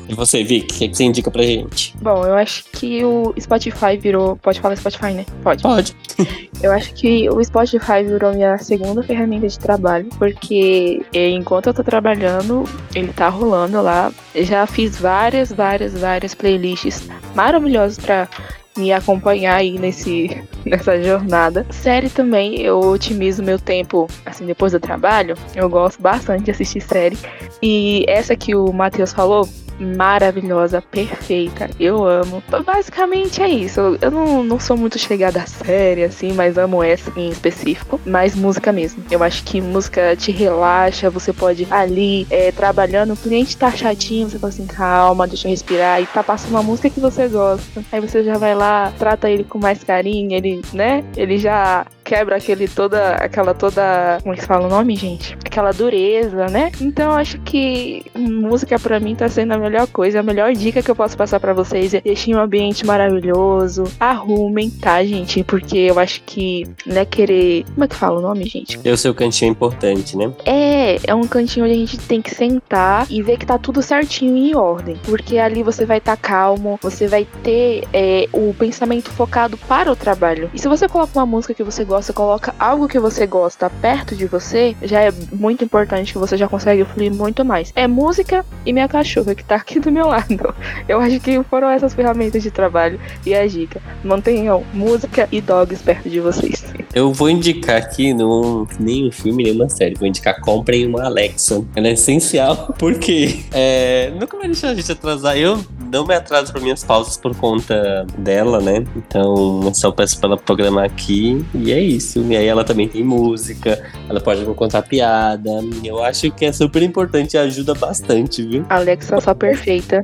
E 0.08 0.14
você, 0.14 0.44
Vic, 0.44 0.74
o 0.74 0.78
que, 0.78 0.88
que 0.90 0.98
você 0.98 1.04
indica 1.04 1.32
pra 1.32 1.44
gente? 1.44 1.96
bom, 2.02 2.26
eu 2.26 2.36
acho 2.36 2.66
que 2.72 3.04
o 3.04 3.34
Spotify 3.40 3.98
virou. 3.98 4.36
Pode 4.38 4.60
falar 4.60 4.76
Spotify, 4.76 5.14
né? 5.14 5.26
Pode. 5.44 5.64
Pode. 5.64 5.96
Eu 6.62 6.72
acho 6.72 6.92
que 6.96 7.30
o 7.30 7.44
Spotify 7.44 8.04
virou 8.04 8.34
minha 8.34 8.58
segunda 8.58 9.04
ferramenta 9.04 9.48
de 9.48 9.60
trabalho, 9.60 10.10
porque 10.18 11.06
eh, 11.14 11.30
enquanto 11.30 11.68
eu 11.68 11.74
tô 11.74 11.84
trabalhando, 11.84 12.64
ele 12.96 13.14
tá 13.14 13.30
rolando 13.30 13.80
lá. 13.80 14.12
Eu 14.34 14.44
já 14.44 14.66
fiz 14.66 14.98
várias, 14.98 15.52
várias, 15.52 15.94
várias 15.94 16.34
playlists 16.34 17.08
maravilhosas 17.36 18.00
pra 18.00 18.28
me 18.78 18.94
acompanhar 18.94 19.56
aí 19.56 19.78
nesse, 19.78 20.42
nessa 20.66 21.02
jornada. 21.02 21.66
Série 21.70 22.10
também, 22.10 22.62
eu 22.62 22.80
otimizo 22.80 23.44
meu 23.44 23.60
tempo, 23.60 24.08
assim, 24.26 24.46
depois 24.46 24.72
do 24.72 24.80
trabalho. 24.80 25.36
Eu 25.56 25.70
gosto 25.70 26.02
bastante 26.02 26.46
de 26.46 26.52
assistir 26.52 26.82
série. 26.82 27.18
E 27.62 28.06
essa 28.08 28.36
que 28.36 28.56
o 28.56 28.72
Matheus 28.72 29.12
falou, 29.12 29.48
maravilhosa, 29.80 30.82
perfeita, 30.82 31.70
eu 31.80 32.06
amo. 32.06 32.44
Basicamente 32.66 33.42
é 33.42 33.50
isso. 33.50 33.98
Eu 34.02 34.12
não, 34.12 34.44
não 34.44 34.60
sou 34.60 34.78
muito 34.78 34.98
chegada 34.98 35.42
a 35.42 35.46
série, 35.46 36.04
assim, 36.04 36.34
mas 36.34 36.58
amo 36.58 36.84
essa 36.84 37.12
em 37.16 37.30
específico. 37.30 38.00
Mas 38.06 38.36
música 38.36 38.72
mesmo. 38.72 39.04
Eu 39.10 39.24
acho 39.24 39.44
que 39.44 39.62
música 39.62 40.16
te 40.16 40.32
relaxa, 40.32 41.10
você 41.10 41.32
pode 41.32 41.68
ali 41.70 42.28
é, 42.30 42.52
trabalhando, 42.52 43.14
o 43.14 43.18
cliente 43.18 43.58
tá 43.58 43.72
chatinho, 43.72 44.30
você 44.30 44.40
fala 44.40 44.54
assim, 44.54 44.68
calma, 44.68 45.28
deixa 45.28 45.48
eu 45.48 45.52
respirar, 45.52 46.02
e 46.02 46.06
tá 46.06 46.24
passando 46.24 46.52
uma 46.52 46.64
música 46.64 46.90
que 46.90 47.00
você 47.00 47.28
gosta. 47.28 47.84
Aí 47.92 48.02
você 48.02 48.24
já 48.24 48.38
vai 48.38 48.56
lá, 48.56 48.92
trata 48.98 49.30
ele 49.30 49.44
com 49.44 49.60
mais 49.60 49.84
carinho, 49.84 50.34
ele, 50.34 50.62
né? 50.74 51.04
Ele 51.16 51.38
já 51.38 51.86
quebra 52.08 52.38
aquele 52.38 52.70
toda, 52.70 53.16
aquela 53.16 53.54
toda, 53.54 54.20
como 54.22 54.34
é 54.34 54.38
que 54.38 54.42
se 54.42 54.48
fala 54.48 54.66
o 54.66 54.70
nome, 54.70 54.96
gente? 54.96 55.38
Aquela 55.46 55.74
dureza, 55.74 56.48
né? 56.48 56.72
Então 56.80 57.12
eu 57.12 57.18
acho 57.18 57.38
que 57.40 58.06
música 58.16 58.80
pra 58.80 58.98
mim 58.98 59.14
tá 59.14 59.28
sendo 59.28 59.52
a 59.52 59.58
melhor 59.58 59.88
coisa, 59.88 60.22
a 60.22 60.24
melhor 60.24 60.54
dica 60.54 60.82
que 60.82 60.90
eu 60.90 60.96
posso 60.96 61.18
passar 61.18 61.38
pra 61.38 61.52
vocês 61.52 61.94
é 61.94 62.00
deixem 62.00 62.34
um 62.34 62.40
ambiente 62.40 62.86
maravilhoso, 62.86 63.84
arrumem, 64.00 64.70
tá, 64.70 65.04
gente? 65.04 65.44
Porque 65.44 65.78
eu 65.78 66.00
acho 66.00 66.22
que 66.26 66.66
não 66.86 67.02
é 67.02 67.06
querer, 67.06 67.66
como 67.74 67.84
é 67.84 67.88
que 67.90 67.96
fala 67.96 68.20
o 68.20 68.22
nome, 68.22 68.46
gente? 68.46 68.80
E 68.82 68.90
o 68.90 68.98
seu 68.98 69.14
cantinho 69.14 69.50
é 69.50 69.52
importante, 69.52 70.16
né? 70.16 70.32
É, 70.46 71.00
é 71.08 71.14
um 71.14 71.28
cantinho 71.28 71.66
onde 71.66 71.76
a 71.76 71.78
gente 71.78 71.98
tem 71.98 72.22
que 72.22 72.34
sentar 72.34 73.06
e 73.10 73.22
ver 73.22 73.38
que 73.38 73.46
tá 73.46 73.58
tudo 73.58 73.82
certinho 73.82 74.38
e 74.38 74.52
em 74.52 74.56
ordem. 74.56 74.96
Porque 75.04 75.38
ali 75.38 75.62
você 75.62 75.86
vai 75.86 75.98
estar 75.98 76.16
calmo, 76.16 76.80
você 76.82 77.06
vai 77.06 77.28
ter 77.44 77.84
é, 77.92 78.30
o 78.32 78.54
pensamento 78.58 79.10
focado 79.10 79.58
para 79.58 79.92
o 79.92 79.96
trabalho. 79.96 80.50
E 80.54 80.60
se 80.60 80.70
você 80.70 80.88
coloca 80.88 81.12
uma 81.20 81.26
música 81.26 81.54
que 81.54 81.64
você 81.64 81.84
gosta 81.84 81.97
negócio 81.98 82.14
coloca 82.14 82.54
algo 82.60 82.88
que 82.88 83.00
você 83.00 83.26
gosta 83.26 83.70
perto 83.70 84.16
de 84.16 84.28
você, 84.28 84.76
já 84.84 85.02
é 85.02 85.12
muito 85.32 85.64
importante 85.64 86.14
que 86.14 86.20
você 86.20 86.38
já 86.38 86.48
consegue 86.48 86.86
fluir 86.86 87.12
muito 87.12 87.44
mais. 87.44 87.74
É 87.76 87.88
música 87.88 88.46
e 88.66 88.72
minha 88.72 88.88
cachorra 88.88 89.34
que 89.34 89.44
tá 89.44 89.56
aqui 89.56 89.80
do 89.80 89.92
meu 89.92 90.08
lado. 90.08 90.54
Eu 90.88 91.00
acho 91.00 91.20
que 91.20 91.42
foram 91.44 91.70
essas 91.70 91.96
ferramentas 91.96 92.44
de 92.44 92.52
trabalho 92.52 93.00
e 93.26 93.34
a 93.34 93.48
dica. 93.48 93.82
Mantenham 94.04 94.64
música 94.74 95.28
e 95.32 95.42
dogs 95.42 95.82
perto 95.82 96.08
de 96.08 96.20
vocês. 96.20 96.64
Eu 96.94 97.12
vou 97.12 97.30
indicar 97.30 97.78
aqui, 97.78 98.14
não 98.14 98.68
nenhum 98.80 99.12
filme, 99.12 99.44
nenhuma 99.44 99.68
série. 99.70 99.96
Vou 99.96 100.08
indicar, 100.08 100.40
comprem 100.42 100.86
uma 100.86 101.06
Alexa. 101.06 101.64
Ela 101.76 101.88
é 101.88 101.94
essencial, 101.94 102.74
porque 102.78 103.40
é, 103.52 104.12
nunca 104.20 104.38
vai 104.38 104.48
deixar 104.48 104.70
a 104.70 104.76
gente 104.76 104.92
atrasar. 104.92 105.36
Eu 105.36 105.60
não 105.92 106.06
me 106.06 106.16
atraso 106.16 106.52
para 106.52 106.62
minhas 106.62 106.84
pausas 106.84 107.18
por 107.18 107.36
conta 107.36 108.06
dela, 108.18 108.60
né? 108.60 108.84
Então, 108.96 109.74
só 109.74 109.92
peço 109.92 110.20
pra 110.20 110.30
ela 110.30 110.38
programar 110.38 110.86
aqui 110.86 111.46
e 111.54 111.72
é 111.72 111.80
isso. 111.80 112.22
E 112.24 112.36
aí 112.36 112.46
ela 112.46 112.64
também 112.64 112.88
tem 112.88 113.04
música, 113.04 113.82
ela 114.10 114.20
pode 114.20 114.46
me 114.46 114.54
contar 114.54 114.82
piada. 114.84 115.50
Eu 115.84 116.04
acho 116.04 116.32
que 116.32 116.46
é 116.46 116.52
super 116.52 116.84
importante 116.84 117.36
e 117.36 117.38
ajuda 117.38 117.74
bastante, 117.74 118.44
viu? 118.44 118.66
Alexa 118.70 119.20
só 119.22 119.34
perfeita. 119.34 120.02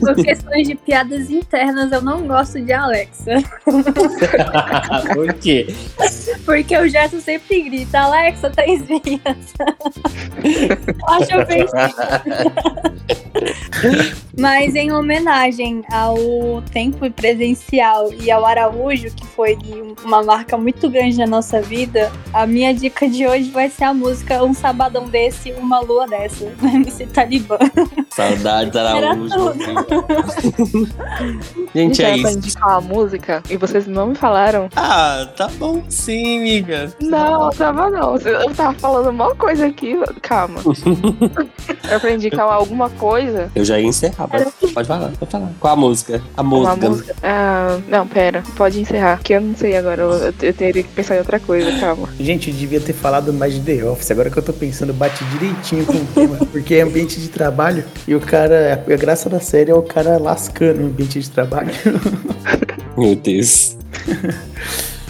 Por 0.00 0.16
questões 0.16 0.66
de 0.66 0.74
piadas 0.74 1.30
internas, 1.30 1.92
eu 1.92 2.02
não 2.02 2.26
gosto 2.26 2.60
de 2.60 2.72
Alexa. 2.72 3.36
por 5.14 5.32
quê? 5.34 5.72
Porque 6.44 6.76
o 6.76 6.88
Gerson 6.88 7.20
sempre 7.20 7.62
grita, 7.62 8.00
Alexa, 8.00 8.50
três 8.50 8.82
vias. 8.86 9.54
Acho 11.06 11.46
bem 11.46 11.64
Mas 14.38 14.74
em 14.74 14.92
homenagem 14.92 15.84
ao 15.90 16.16
tempo 16.72 17.10
presencial 17.10 18.12
e 18.12 18.30
ao 18.30 18.44
Araújo, 18.44 19.14
que 19.14 19.26
foi 19.26 19.56
uma 20.04 20.22
marca 20.22 20.56
muito 20.56 20.88
grande 20.90 21.18
na 21.18 21.26
nossa 21.26 21.60
vida, 21.60 22.10
a 22.32 22.46
minha 22.46 22.74
dica 22.74 23.08
de 23.08 23.26
hoje 23.26 23.50
vai 23.50 23.70
ser 23.70 23.84
a 23.84 23.94
música 23.94 24.42
Um 24.42 24.52
Sabadão 24.52 25.08
Desse, 25.08 25.52
Uma 25.52 25.80
Lua 25.80 26.06
Dessa, 26.06 26.46
do 26.60 26.66
MC 26.66 27.06
Talibã. 27.06 27.58
Saudades, 28.14 28.76
Araújo. 28.76 29.34
Gente, 31.74 31.98
Já 31.98 32.08
é 32.08 32.18
pra 32.20 32.30
isso. 32.30 32.38
indicar 32.38 32.68
uma 32.68 32.80
música 32.80 33.42
e 33.50 33.56
vocês 33.56 33.86
não 33.86 34.08
me 34.08 34.14
falaram. 34.14 34.68
Ah, 34.76 35.26
tá 35.36 35.48
bom 35.58 35.82
sim, 35.88 36.38
amiga. 36.38 36.92
Não, 37.00 37.50
tava 37.50 37.90
não. 37.90 38.16
Eu 38.16 38.54
tava 38.54 38.74
falando 38.78 39.10
uma 39.10 39.34
coisa 39.34 39.66
aqui. 39.66 39.96
Calma. 40.22 40.60
Era 41.82 41.98
pra 42.00 42.12
indicar 42.12 42.46
alguma 42.48 42.88
coisa. 42.90 43.50
Eu 43.54 43.64
já 43.64 43.78
ia 43.80 43.86
encerrar, 43.86 44.28
mas 44.32 44.44
pode 44.72 44.86
falar, 44.86 45.10
pode 45.18 45.30
falar. 45.30 45.50
Qual 45.58 45.72
a 45.72 45.76
música? 45.76 46.22
A 46.36 46.42
Uma 46.42 46.58
música. 46.76 46.88
música. 46.88 47.16
Ah, 47.22 47.78
não, 47.88 48.06
pera. 48.06 48.42
Pode 48.56 48.80
encerrar. 48.80 49.20
Que 49.22 49.34
eu 49.34 49.40
não 49.40 49.56
sei 49.56 49.76
agora. 49.76 50.02
Eu, 50.02 50.12
eu 50.40 50.52
teria 50.54 50.82
que 50.82 50.88
pensar 50.90 51.16
em 51.16 51.18
outra 51.18 51.40
coisa. 51.40 51.78
Calma. 51.80 52.08
Gente, 52.20 52.50
eu 52.50 52.56
devia 52.56 52.80
ter 52.80 52.92
falado 52.92 53.32
mais 53.32 53.54
de 53.54 53.60
The 53.60 53.84
Office. 53.84 54.10
Agora 54.12 54.30
que 54.30 54.38
eu 54.38 54.42
tô 54.42 54.52
pensando, 54.52 54.92
bate 54.92 55.24
direitinho 55.24 55.84
com 55.84 55.94
o 55.94 56.04
tema. 56.14 56.36
Porque 56.52 56.76
é 56.76 56.82
ambiente 56.82 57.20
de 57.20 57.28
trabalho 57.28 57.84
e 58.06 58.14
o 58.14 58.20
cara, 58.20 58.84
a 58.86 58.96
graça 58.96 59.28
da 59.30 59.40
série 59.40 59.70
é 59.70 59.74
o 59.74 59.82
cara 59.82 60.18
lascando 60.18 60.82
o 60.82 60.86
ambiente 60.86 61.20
de 61.20 61.30
trabalho. 61.30 61.70
Meu 62.96 63.14
Deus. 63.16 63.76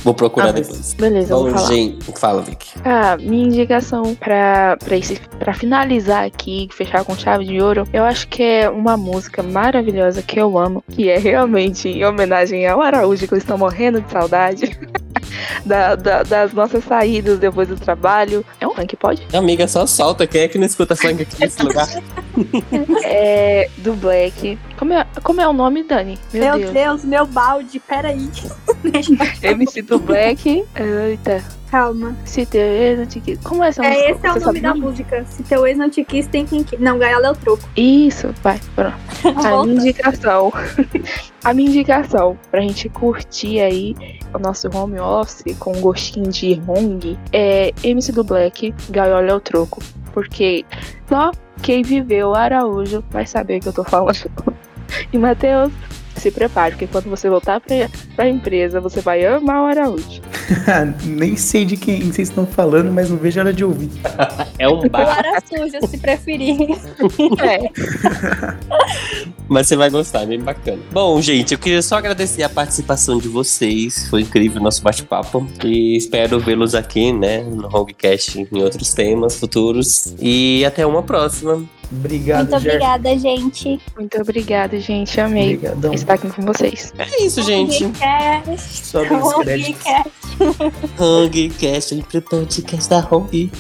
Vou 0.03 0.13
procurar 0.15 0.49
Ah, 0.49 0.53
depois. 0.53 0.93
Beleza, 0.95 1.35
Bom, 1.35 1.51
falar. 1.51 1.67
gente, 1.69 2.13
fala, 2.19 2.43
Vicky. 2.43 2.69
Ah, 2.85 3.17
minha 3.19 3.47
indicação 3.47 4.15
pra, 4.15 4.77
pra, 4.77 4.97
esse, 4.99 5.19
pra 5.39 5.55
finalizar 5.55 6.25
aqui, 6.27 6.69
fechar 6.73 7.05
com 7.05 7.17
chave 7.17 7.47
de 7.47 7.61
ouro, 7.61 7.89
eu 7.91 8.05
acho 8.05 8.29
que 8.29 8.43
é 8.43 8.69
uma 8.69 8.97
música 8.99 9.43
maravilhosa 9.43 10.21
que 10.21 10.39
eu 10.39 10.59
amo, 10.59 10.85
que 10.91 11.09
é 11.09 11.17
realmente 11.19 11.89
em 11.89 12.05
homenagem 12.05 12.67
ao 12.67 12.83
Araújo, 12.83 13.27
que 13.27 13.33
eu 13.33 13.39
estou 13.39 13.57
morrendo 13.57 14.01
de 14.03 14.13
saudade. 14.13 14.79
da- 15.65 15.95
da- 15.95 16.23
das 16.23 16.53
nossas 16.53 16.85
saídas 16.85 17.39
depois 17.39 17.69
do 17.69 17.77
trabalho. 17.77 18.45
É 18.61 18.67
um 18.67 18.75
funk, 18.75 18.97
pode? 18.97 19.27
Amiga, 19.33 19.67
só 19.69 19.87
solta. 19.87 20.27
Quem 20.27 20.43
é 20.43 20.49
que 20.49 20.59
não 20.59 20.67
escuta 20.67 20.95
funk 20.97 21.23
aqui 21.23 21.41
nesse 21.41 21.61
lugar? 21.65 21.89
É 23.05 23.69
do 23.79 23.95
Black. 23.95 24.59
Como 24.79 24.93
é, 24.93 25.07
como 25.23 25.41
é 25.41 25.49
o 25.49 25.53
nome, 25.53 25.83
Dani? 25.85 26.19
Meu, 26.33 26.43
Meu 26.43 26.59
Deus. 26.59 26.71
Deus, 26.73 27.05
meu 27.05 27.27
balde, 27.27 27.79
peraí. 27.81 28.29
MC 29.43 29.83
do 29.83 29.99
Black. 29.99 30.65
Eita. 30.75 31.45
Calma. 31.75 32.15
Se 32.25 32.47
teu 32.47 32.63
ex 32.63 32.99
não 33.01 33.05
te 33.05 33.19
quis. 33.19 33.37
Como 33.41 33.65
é 33.65 33.67
essa 33.67 33.83
música? 33.83 34.01
É, 34.01 34.11
esse 34.13 34.25
é 34.25 34.33
o 34.33 34.39
nome 34.39 34.61
da 34.61 34.75
música. 34.77 35.25
Se 35.25 35.43
teu 35.43 35.67
ex 35.67 35.77
não 35.77 35.91
te 35.91 36.05
quis, 36.05 36.25
tem 36.29 36.47
quem 36.47 36.63
quis. 36.63 36.79
Não, 36.79 36.97
Gaiola 36.97 37.27
é 37.27 37.31
o 37.33 37.35
troco. 37.35 37.69
Isso, 37.77 38.33
vai, 38.45 38.61
pronto. 38.77 38.95
A 39.45 39.65
minha 39.65 39.81
indicação. 39.81 40.53
a 41.43 41.53
minha 41.53 41.69
indicação 41.69 42.39
pra 42.49 42.61
gente 42.61 42.89
curtir 42.89 43.59
aí 43.59 43.97
o 44.33 44.39
nosso 44.39 44.69
home 44.73 45.01
office 45.01 45.59
com 45.59 45.77
um 45.77 45.81
gostinho 45.81 46.31
de 46.31 46.63
Hong 46.69 47.19
é 47.33 47.73
MC 47.83 48.13
do 48.13 48.23
Black, 48.23 48.73
Gaiola 48.91 49.27
é 49.27 49.35
o 49.35 49.41
troco. 49.41 49.83
Porque 50.13 50.65
só 51.09 51.33
quem 51.61 51.83
viveu 51.83 52.29
o 52.29 52.35
Araújo 52.37 53.03
vai 53.11 53.27
saber 53.27 53.59
o 53.59 53.61
que 53.61 53.69
eu 53.71 53.73
tô 53.73 53.83
falando. 53.83 54.31
E 55.13 55.19
Matheus, 55.19 55.73
se 56.25 56.31
prepare, 56.31 56.73
porque 56.73 56.87
quando 56.87 57.11
você 57.11 57.29
voltar 57.29 57.61
pra, 57.61 57.91
pra 58.17 58.29
empresa, 58.29 58.81
você 58.81 59.01
vai 59.01 59.25
amar 59.27 59.63
o 59.63 59.67
Araújo. 59.67 60.23
Nem 61.05 61.37
sei 61.37 61.67
de 61.67 61.77
quem 61.77 62.01
vocês 62.01 62.29
estão 62.29 62.47
falando, 62.47 62.91
mas 62.91 63.11
não 63.11 63.19
vejo 63.19 63.41
a 63.41 63.43
hora 63.45 63.53
de 63.53 63.65
ouvir. 63.65 63.91
É 64.57 64.69
um 64.69 64.75
Ou 64.75 64.89
bar, 64.89 65.19
era 65.19 65.41
sujo, 65.41 65.87
se 65.89 65.99
preferir. 65.99 66.57
É. 67.43 67.71
mas 69.49 69.67
você 69.67 69.77
vai 69.77 69.91
gostar, 69.91 70.23
é 70.23 70.27
bem 70.27 70.41
bacana. 70.41 70.79
Bom, 70.93 71.21
gente, 71.21 71.53
eu 71.53 71.59
queria 71.59 71.83
só 71.83 71.97
agradecer 71.97 72.43
a 72.43 72.49
participação 72.49 73.19
de 73.19 73.29
vocês. 73.29 74.09
Foi 74.09 74.23
incrível 74.23 74.61
o 74.61 74.65
nosso 74.65 74.83
bate-papo. 74.83 75.47
E 75.65 75.97
espero 75.97 76.39
vê-los 76.39 76.75
aqui, 76.75 77.13
né, 77.13 77.43
no 77.43 77.67
Hongcast 77.67 78.49
em 78.51 78.63
outros 78.63 78.95
temas 78.95 79.39
futuros. 79.39 80.15
E 80.21 80.65
até 80.65 80.87
uma 80.87 81.03
próxima. 81.03 81.65
Obrigado, 81.99 82.51
Muito 82.51 82.57
obrigada, 82.57 83.19
gente. 83.19 83.81
Muito 83.97 84.21
obrigada, 84.21 84.81
gente. 84.81 85.21
Amei 85.21 85.55
Obrigadão. 85.55 85.95
estar 85.95 86.15
aqui 86.15 86.29
com 86.29 86.43
vocês. 86.43 86.93
É 86.99 87.23
isso, 87.23 87.43
gente. 87.43 87.91
Sobe 88.59 89.15
os 89.15 89.35
créditos. 89.35 89.85
Hongcast, 90.99 91.95
sempre 91.95 92.21
podcast 92.21 92.91
da 92.91 92.99
Hong. 93.11 93.51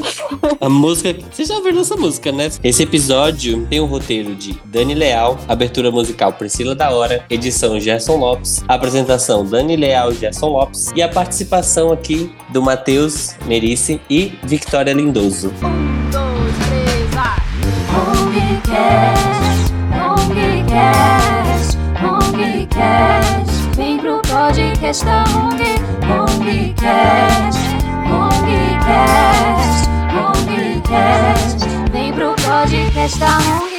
A 0.61 0.69
música. 0.69 1.15
Vocês 1.31 1.49
já 1.49 1.55
ouviram 1.55 1.81
essa 1.81 1.97
música, 1.97 2.33
né? 2.33 2.51
Esse 2.63 2.83
episódio 2.83 3.67
tem 3.69 3.81
um 3.81 3.87
roteiro 3.87 4.35
de 4.35 4.59
Dani 4.65 4.95
Leal, 4.95 5.39
abertura 5.47 5.91
musical 5.91 6.33
Priscila 6.33 6.75
da 6.75 6.91
Hora, 6.91 7.25
edição 7.31 7.79
Gerson 7.79 8.17
Lopes, 8.17 8.65
apresentação 8.67 9.45
Dani 9.45 9.77
Leal 9.77 10.13
e 10.13 10.17
Gerson 10.17 10.49
Lopes 10.49 10.91
e 10.97 11.03
a 11.03 11.09
participação 11.09 11.93
aqui 11.93 12.33
do 12.51 12.61
Matheus 12.61 13.37
Merice 13.47 14.01
e 14.11 14.33
Victoria 14.43 14.93
Lindoso. 14.93 15.53
Hongcast, 18.67 19.73
Hongcast, 19.93 21.79
Hongcast. 22.01 23.77
Vem 23.77 23.99
pro 23.99 24.21
podcast 24.23 25.05
da 25.05 25.25
Hong, 25.25 25.61
Hongcast, 26.07 27.59
Hongcast, 28.09 29.89
Hongcast. 30.15 31.67
Vem 31.93 32.13
pro 32.15 32.35
podcast 32.35 33.19
da 33.19 33.39
Hong. 33.39 33.74